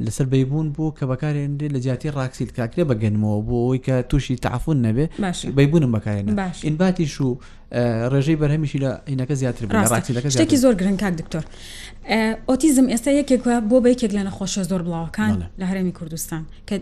لەسەر 0.05 0.25
بەیبوون 0.29 0.67
بوو 0.75 0.93
کە 0.99 1.03
بەکارێنێ 1.11 1.67
لە 1.73 1.79
جیاتی 1.85 2.11
ڕاکسیل 2.15 2.49
کاکرێ 2.57 2.83
بەگەنمەوە 2.89 3.39
بۆ 3.47 3.55
ئەوی 3.65 3.79
کە 3.85 3.95
تووشی 4.09 4.35
تعفون 4.35 4.77
نەبێ 4.85 5.05
بەیبوونم 5.55 5.91
بەکارێن 5.97 6.25
ئینباتیش 6.63 7.15
و 7.21 7.29
ڕێژەی 8.11 8.37
بەرهەمیشی 8.41 8.79
لە 8.83 8.91
عینەکە 9.09 9.31
زیاتر 9.41 9.65
شتێکی 10.35 10.57
زۆر 10.63 10.73
گرنگکات 10.81 11.13
دکتۆر 11.21 11.43
ئۆتیزم 12.49 12.87
ئێستا 12.91 13.11
یەکێکە 13.19 13.53
بۆ 13.69 13.77
بەیکێک 13.85 14.11
لە 14.17 14.23
نەخۆشە 14.27 14.61
زۆر 14.69 14.81
بڵاوەکان 14.85 15.31
لە 15.59 15.65
هەرێمی 15.71 15.93
کوردستان 15.97 16.43
کە 16.67 16.75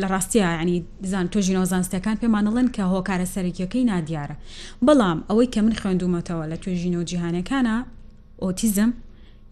لە 0.00 0.06
ڕاستیە 0.12 0.48
ینی 0.62 0.78
زان 1.12 1.26
تۆژی 1.32 1.52
نەوەزانستەکان 1.56 2.16
پێمانەڵێن 2.22 2.66
کە 2.74 2.82
هۆکارە 2.92 3.26
سەرێکیەکەی 3.34 3.84
نادیارە 3.90 4.36
بەڵام 4.86 5.18
ئەوەی 5.28 5.48
کە 5.54 5.58
من 5.66 5.74
خوێندومەتەوە 5.80 6.44
لە 6.52 6.56
توێژینەوە 6.62 7.04
جیهانەکانە 7.10 7.76
ئۆتیزم 8.42 8.90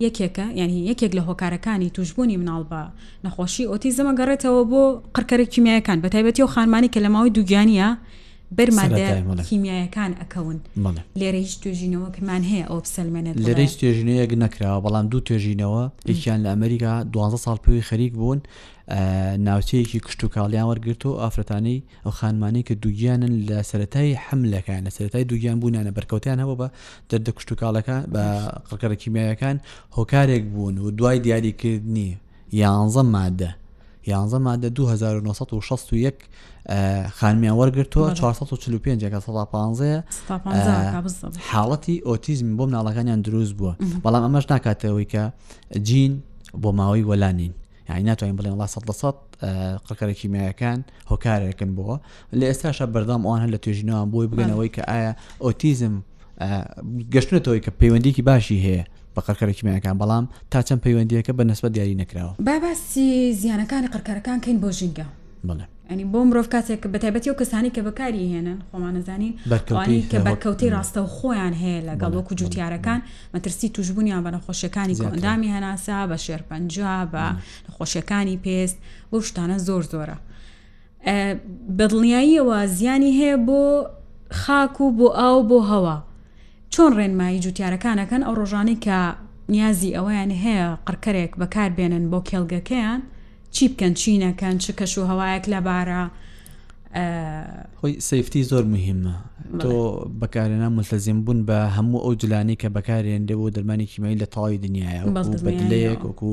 یەکێکە 0.07 0.47
یعنی 0.61 0.77
یەکێک 0.95 1.13
لە 1.19 1.23
هۆکارەکانی 1.29 1.91
توشببوونی 1.97 2.37
مناڵ 2.43 2.63
بە 2.71 2.83
نەخۆشی 3.25 3.65
ئۆتی 3.71 3.93
زەمە 3.99 4.13
گەڕێتەوە 4.19 4.63
بۆ 4.71 4.83
قڕکەرە 5.15 5.45
کیمیایەکان 5.55 5.99
بە 6.03 6.09
تایبەتی 6.13 6.43
و 6.43 6.47
خانمانی 6.55 6.89
کە 6.95 6.99
لە 7.05 7.09
ماوەی 7.15 7.31
دوگیانە 7.37 7.89
بەرمادە 8.57 9.09
کیمیایەکان 9.49 10.13
ئەکەون 10.21 10.59
لێرە 11.21 11.41
هیچ 11.47 11.55
توێژینەوەکمان 11.63 12.43
هەیە 12.51 12.65
ئەو 12.71 12.79
بسەلمێنێت 12.85 13.35
لێرە 13.47 13.63
هیچ 13.67 13.75
توێژینەیەک 13.81 14.33
نەکراوە 14.45 14.81
بەڵام 14.85 15.07
دوو 15.11 15.23
توێژینەوە 15.27 15.83
یەکیان 16.11 16.41
لە 16.45 16.49
ئەمریکا 16.55 16.93
12 17.13 17.43
سال 17.45 17.57
پێوی 17.65 17.83
خەریک 17.89 18.13
بوون 18.19 18.41
ناوچەیەکی 19.37 19.97
کشت 20.01 20.25
و 20.25 20.29
کاڵیان 20.29 20.67
وەرگرتۆ 20.71 21.09
ئافرەتانەی 21.21 21.83
ئەو 22.05 22.11
خانمانەی 22.13 22.63
کە 22.69 22.73
دوگیانن 22.73 23.47
لە 23.49 23.63
سەتای 23.63 24.13
حملەکان 24.25 24.87
لە 24.89 24.91
سەتای 24.91 25.25
دوگیان 25.25 25.61
بوونانە 25.61 25.91
بەرکەوتیان 25.97 26.39
هەوە 26.43 26.55
بە 26.61 26.69
دەردە 27.11 27.31
کشت 27.37 27.53
و 27.53 27.55
کاڵەکان 27.55 28.05
بە 28.13 28.25
قڕکەرە 28.71 28.95
کیمیایەکان 28.95 29.61
هۆکارێک 29.97 30.45
بوون 30.45 30.79
و 30.79 30.91
دوای 30.91 31.19
دیاریکردنی 31.19 32.19
یانزە 32.53 33.03
مادە 33.15 33.51
یانزە 34.09 34.39
مادە 34.49 34.81
1960 34.81 36.15
خانمیان 37.13 37.57
وەرگرتووە 37.61 38.13
445 38.15 39.05
حاڵەتی 41.51 42.07
ئۆتیزم 42.07 42.57
بۆم 42.57 42.71
ناڵەکانیان 42.71 43.21
دروست 43.27 43.55
بووە 43.57 43.75
بەڵام 44.05 44.37
ئەمەش 44.37 44.47
ناکاتەوەی 44.51 45.07
کە 45.13 45.31
جین 45.79 46.23
بۆ 46.63 46.69
ماوەی 46.73 47.03
وەلانین 47.05 47.53
یعنی 47.91 48.03
ناتوانین 48.09 48.37
بڵێن 48.37 48.57
لا 48.61 48.67
سە 48.75 48.81
سە 49.01 49.11
قەکەرە 49.87 50.15
کیمیایەکان 50.21 50.81
هۆکارێکن 51.11 51.71
بووە 51.77 51.97
لە 52.39 52.45
ئێستاشە 52.51 52.85
بەردام 52.95 53.23
ئەوان 53.27 53.41
هەر 53.43 53.51
لە 53.55 53.59
توێژینەوە 53.65 54.07
بۆی 54.13 54.27
بگەنەوەی 54.33 54.75
کە 54.77 54.83
ئایا 54.91 55.13
ئۆتیزم 55.45 55.95
گەشتنێتەوەی 57.15 57.63
کە 57.65 57.71
پەیوەندیکی 57.83 58.23
باشی 58.29 58.63
هەیە 58.67 58.85
بە 59.15 59.21
قەرکەرە 59.27 59.53
کیمیەکان 59.59 59.97
بەڵام 60.01 60.25
تا 60.51 60.63
چەند 60.63 60.81
پەیوەندیەکە 60.87 61.31
بە 61.39 61.43
نسبەت 61.51 61.73
دیاری 61.75 61.97
نەکراوە 62.03 62.33
باباسی 62.47 63.33
زیانەکانی 63.41 63.89
قەرکارەکان 63.95 64.39
کەین 64.45 64.59
بۆ 64.63 64.71
ژینگە 64.79 65.07
ئەنی 65.91 66.05
بۆ 66.13 66.21
مرۆڤ 66.29 66.47
کاتێک 66.55 66.83
بە 66.93 66.99
تایبەتی 67.03 67.29
و 67.31 67.39
کەسانی 67.41 67.71
کە 67.75 67.81
بەکاری 67.89 68.23
هێنن 68.33 68.59
خۆمانەزانین 68.71 69.33
کە 70.11 70.19
بەرکەوتی 70.27 70.69
ڕاستە 70.75 71.01
و 71.05 71.09
خۆیان 71.17 71.55
هەیە 71.63 71.81
لەگەڵ 71.89 72.13
وەکو 72.19 72.35
جوتیارەکان 72.41 73.01
مەترسی 73.35 73.69
توشببوونیان 73.75 74.21
بە 74.27 74.31
نەخۆشیەکانی 74.35 74.99
گۆندامی 75.03 75.51
هەناسا 75.55 75.99
بە 76.11 76.17
شێرپەنجا 76.27 76.97
بە 77.13 77.25
نەخۆشیەکانی 77.67 78.37
پێست 78.45 78.79
بۆ 79.11 79.19
شتانە 79.29 79.57
زۆر 79.67 79.83
زۆرە 79.93 80.19
بەدڵنیاییەوە 81.79 82.59
زیانی 82.77 83.13
هەیە 83.21 83.37
بۆ 83.49 83.63
خاک 84.41 84.75
و 84.81 84.87
بۆ 84.99 85.09
ئاو 85.19 85.39
بۆ 85.51 85.59
هەوا 85.71 85.97
چۆن 86.73 86.91
ڕێنمایی 86.99 87.43
جوتیارەکانەکەن 87.45 88.23
ئەو 88.27 88.35
ڕۆژانی 88.41 88.77
کە 88.85 88.99
نیازی 89.53 89.95
ئەویان 89.97 90.31
هەیە 90.45 90.67
قڕکەرێک 90.87 91.33
بەکاربێنن 91.41 92.05
بۆ 92.11 92.19
کێلگەکەیان 92.29 93.01
چی 93.55 93.65
بکەن 93.73 93.93
چینەکەن 94.01 94.57
چ 94.63 94.65
کەش 94.79 94.93
و 94.99 95.09
هەوایەک 95.11 95.45
لەبارە 95.55 96.03
خۆی 97.83 98.01
سفتی 98.01 98.45
زۆر 98.45 98.65
مهمە 98.75 99.13
تۆ 99.63 99.75
بەکارێنا 100.21 100.69
ملتەزیم 100.77 101.19
بوون 101.25 101.39
بە 101.49 101.77
هەموو 101.79 102.05
ئەو 102.05 102.15
جلانی 102.23 102.57
کە 102.63 102.69
بەکارێنێ 102.77 103.35
بۆ 103.41 103.47
دەرمانی 103.57 103.87
کیمایی 103.93 104.19
لە 104.23 104.27
تاوای 104.35 104.59
دنیاە 104.63 105.03
بەدلەیەک 105.47 106.01
وەکو 106.09 106.33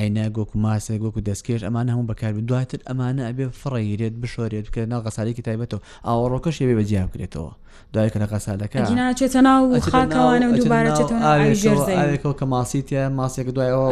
عینە 0.00 0.24
گۆکو 0.36 0.56
ماسێک 0.64 1.00
وەکو 1.06 1.20
دەستکێش 1.28 1.62
ئەمانە 1.68 1.90
هەموو 1.94 2.08
بەکار 2.12 2.32
دواتر 2.48 2.78
ئەمانە 2.88 3.22
ئەبێ 3.28 3.46
فڕێگرێت 3.62 4.14
بشۆرێت 4.22 4.64
بکە 4.68 4.80
ناو 4.92 5.00
غەسارێکی 5.06 5.42
تایبەتەوە 5.48 5.80
ئاوەڕۆکەش 6.06 6.54
شێوێ 6.60 6.74
بەجیاب 6.80 7.08
بکرێتەوە 7.12 7.52
دوایکە 7.92 8.18
لە 8.22 8.26
غەسالەکەچێتە 8.32 9.36
ناو 9.46 9.78
خاکەوانە 9.80 10.46
دوبارەێتەوە 10.60 12.34
کە 12.40 12.44
ماسیتە 12.54 13.02
ماسێک 13.18 13.48
دوایەوە 13.56 13.88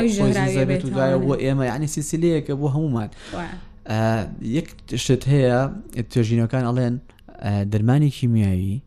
زەبێت 0.57 0.83
و 0.87 0.91
دوایە 0.95 1.17
بۆ 1.25 1.35
ئێمە 1.43 1.65
یعنی 1.71 1.87
سیسیلەیەکە 1.97 2.55
بۆ 2.61 2.69
هەمومان. 2.75 3.11
یەک 4.55 4.69
شت 5.05 5.23
هەیە 5.29 5.61
توێژینەکان 6.13 6.65
ئەڵێن 6.69 6.95
دەرمانی 7.73 8.11
کیمیایی 8.19 8.83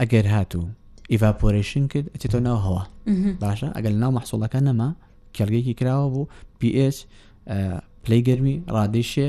ئەگەر 0.00 0.26
هاتوو 0.34 0.66
ئیڤاپۆریشن 1.12 1.84
کرد 1.92 2.06
ئەچێتەوە 2.14 2.40
ناو 2.48 2.58
هەوە 2.66 2.82
باشە 3.42 3.68
ئەگەر 3.76 3.92
لە 3.94 4.00
ناو 4.02 4.12
مەحسوڵەکە 4.18 4.56
نەما 4.68 4.88
کەلگەیەکی 5.36 5.74
کراوە 5.80 6.06
بوو 6.12 6.28
پH 6.60 6.98
پلی 8.04 8.20
گەرمی 8.28 8.56
ڕادیشێ 8.74 9.28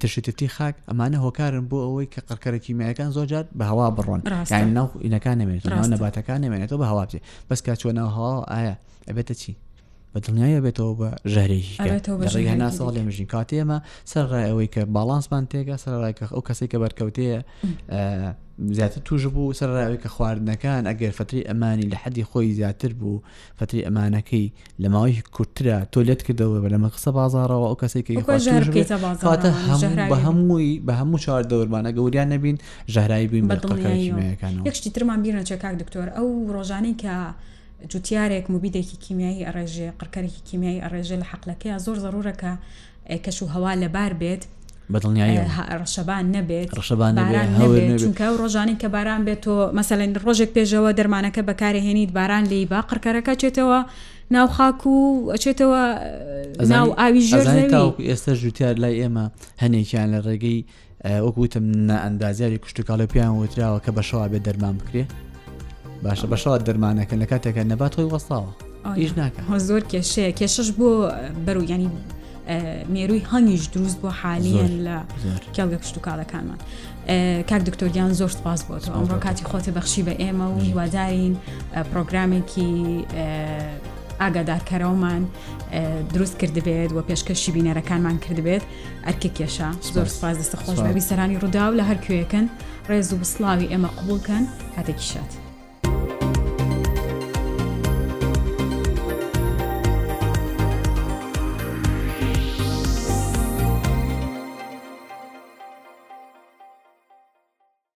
تشتتی 0.00 0.48
خاک 0.56 0.74
ئەمانە 0.88 1.16
هۆکارن 1.24 1.64
بۆ 1.70 1.78
ئەوەی 1.86 2.06
کە 2.12 2.20
قەرکەرە 2.30 2.58
کیمیەکان 2.64 3.10
زۆرجات 3.16 3.46
بە 3.58 3.64
هەوا 3.70 3.86
بڕۆن 3.96 4.20
یان 4.50 4.72
ناو 4.78 4.88
ئینەکان 5.04 5.36
نامێنێت 5.40 5.66
نەباتەکان 5.94 6.38
نامێنێتەوە 6.44 6.78
بە 6.82 6.86
هەوا 6.92 7.04
بچێت 7.06 7.22
بەس 7.48 7.60
کا 7.66 7.74
چۆ 7.80 7.88
ناو 7.98 8.08
هەوا 8.16 8.36
ئایا 8.52 8.74
ئەبێتە 9.08 9.34
چی 9.40 9.52
بە 10.16 10.20
دڵنیایە 10.26 10.60
بێتەوە 10.64 10.94
بە 11.00 11.10
ژارێکی 11.32 12.48
هەنا 12.50 12.70
ساڵێ 12.78 13.00
مژین 13.08 13.28
کاتێمە 13.34 13.78
سەرڕای 14.12 14.46
ئەوەی 14.48 14.68
کە 14.74 14.82
باڵانسمان 14.94 15.44
تێگە 15.52 15.76
سەرڕایکە 15.84 16.24
ئەو 16.34 16.40
کەسی 16.48 16.66
کە 16.72 16.76
بەرکەوتەیە 16.82 17.40
زیاتر 18.78 19.00
توژ 19.06 19.22
بوو 19.34 19.52
سەرڕاوی 19.58 19.98
کە 20.02 20.08
خواردنەکان 20.14 20.82
ئەگەر 20.90 21.12
فتری 21.18 21.42
ئەمانی 21.48 21.86
لە 21.92 21.96
حەدی 22.02 22.24
خۆی 22.30 22.48
زیاتر 22.58 22.92
بوو 23.00 23.22
فتری 23.58 23.80
ئەمانەکەی 23.88 24.46
لە 24.82 24.88
ماوەی 24.94 25.16
کورترا 25.36 25.78
تۆلێت 25.92 26.20
کردەوە 26.26 26.58
بە 26.64 26.68
لەمە 26.74 26.88
قسە 26.94 27.10
بازارەوە 27.18 27.66
ئەو 27.70 27.76
کەسێکیاتە 27.82 28.96
بە 30.12 30.16
هەمووی 30.26 30.72
بە 30.86 30.92
هەموو 31.00 31.18
چهار 31.24 31.42
دەورمانە 31.50 31.92
گەوریان 31.96 32.28
نەبین 32.34 32.56
ژەهرایی 32.94 33.26
بووین 33.30 33.46
بەڵەکەەکان 33.50 34.52
یەکشتی 34.68 34.90
ترمان 34.94 35.18
بیرنە 35.24 35.44
چێکاک 35.50 35.74
دکتۆر 35.82 36.08
ئەو 36.16 36.28
ڕۆژانەی 36.56 36.96
کە 37.02 37.16
جوتیارێک 37.92 38.44
مبیدێکی 38.54 38.96
کیمیایی 39.04 39.46
ئەڕێژێ 39.46 39.88
قڕکەرێکی 40.00 40.42
کیمیایی 40.48 40.80
ئەڕێژێ 40.84 41.16
لە 41.22 41.26
حەقلەکەی 41.32 41.78
زۆر 41.84 41.98
ضرورەکە 42.04 42.52
کەش 43.24 43.38
و 43.42 43.46
هەوا 43.54 43.72
لەبار 43.82 44.12
بێت 44.20 44.42
ڕشەبان 45.82 46.24
نەبێت 46.36 46.68
چونکە 48.02 48.26
ڕۆژانی 48.42 48.76
کە 48.82 48.88
باران 48.94 49.22
بێت 49.26 49.40
تۆ 49.46 49.54
مەسەلەن 49.78 50.10
ڕۆژێک 50.24 50.50
پێشەوە 50.56 50.90
دەرمانەکە 50.98 51.42
بەکارهێنیت 51.48 52.10
باران 52.18 52.44
لی 52.52 52.60
با 52.72 52.80
قڕکەرەکە 52.90 53.32
چێتەوە 53.42 53.78
ناو 54.34 54.46
خاک 54.56 54.80
و 54.86 54.96
ئەچێتەوە 55.32 55.82
ناو 56.74 56.86
ئاوی 56.98 57.22
ژێر 57.28 57.46
ئێستا 58.10 58.32
ژوتیار 58.42 58.74
لای 58.82 58.96
ئێمە 59.02 59.26
هەنێکیان 59.62 60.08
لە 60.14 60.20
ڕێگەی 60.26 60.60
وەکوتم 61.26 61.64
نە 61.88 61.96
ئەندازیاری 62.04 62.58
کوشتتوکڵە 62.62 63.06
پێیان 63.12 63.32
وتراوە 63.40 63.78
کە 63.84 63.90
بەشەوە 63.96 64.26
بێ 64.32 64.38
دەرمان 64.46 64.74
بکرێت 64.80 65.10
باشە 66.04 66.26
بەشەوە 66.32 66.58
دەرمانەکەن 66.68 67.18
لە 67.22 67.26
کاتێکە 67.32 67.62
نەبات 67.72 67.92
تۆی 67.96 68.10
وەساوە 68.14 68.52
ئیش 69.00 69.12
ناکە 69.20 69.40
زۆر 69.68 69.82
کێشەیە 69.92 70.30
کێشش 70.38 70.68
بۆ 70.78 70.88
بەرو 71.46 71.62
ینی 71.72 71.88
مێروی 72.94 73.22
هەنگیش 73.32 73.64
دروست 73.74 73.98
بۆ 74.02 74.08
حالیان 74.20 74.74
لە 74.86 74.96
کێڵگە 75.54 75.78
کشت 75.82 75.96
و 75.98 76.00
کاڵەکانمان 76.06 76.58
کاک 77.50 77.62
دکتۆریان 77.68 78.12
زۆر 78.20 78.30
سپاس 78.38 78.60
بۆتەوە 78.68 78.94
ئەمڕۆ 78.98 79.18
کاتی 79.26 79.44
خۆتە 79.50 79.70
بەخشی 79.76 80.02
بە 80.06 80.14
ئێمە 80.22 80.46
و 80.54 80.58
هیوادارین 80.68 81.34
پرۆگرامێکی 81.90 82.70
ئاگادارکەرەوەمان 84.22 85.22
دروست 86.14 86.34
کردبێت 86.40 86.90
و 86.96 86.98
پێشکەشی 87.08 87.50
بینەرەکانمان 87.56 88.16
کردبێت 88.24 88.64
ئەرکە 89.06 89.30
کێشە 89.36 89.68
زۆر 89.96 90.08
سپاس 90.16 90.34
دەستە 90.40 90.56
خۆش 90.62 90.78
بەبی 90.86 91.02
سەرانی 91.08 91.36
ڕوودا 91.42 91.64
و 91.70 91.76
لە 91.78 91.84
هەرکوێەکەن 91.90 92.46
ڕێز 92.90 93.06
و 93.12 93.16
بسلاوی 93.22 93.70
ئێمە 93.72 93.90
قوبولکەن 93.98 94.44
هاتێکی 94.76 95.06
شات. 95.12 95.32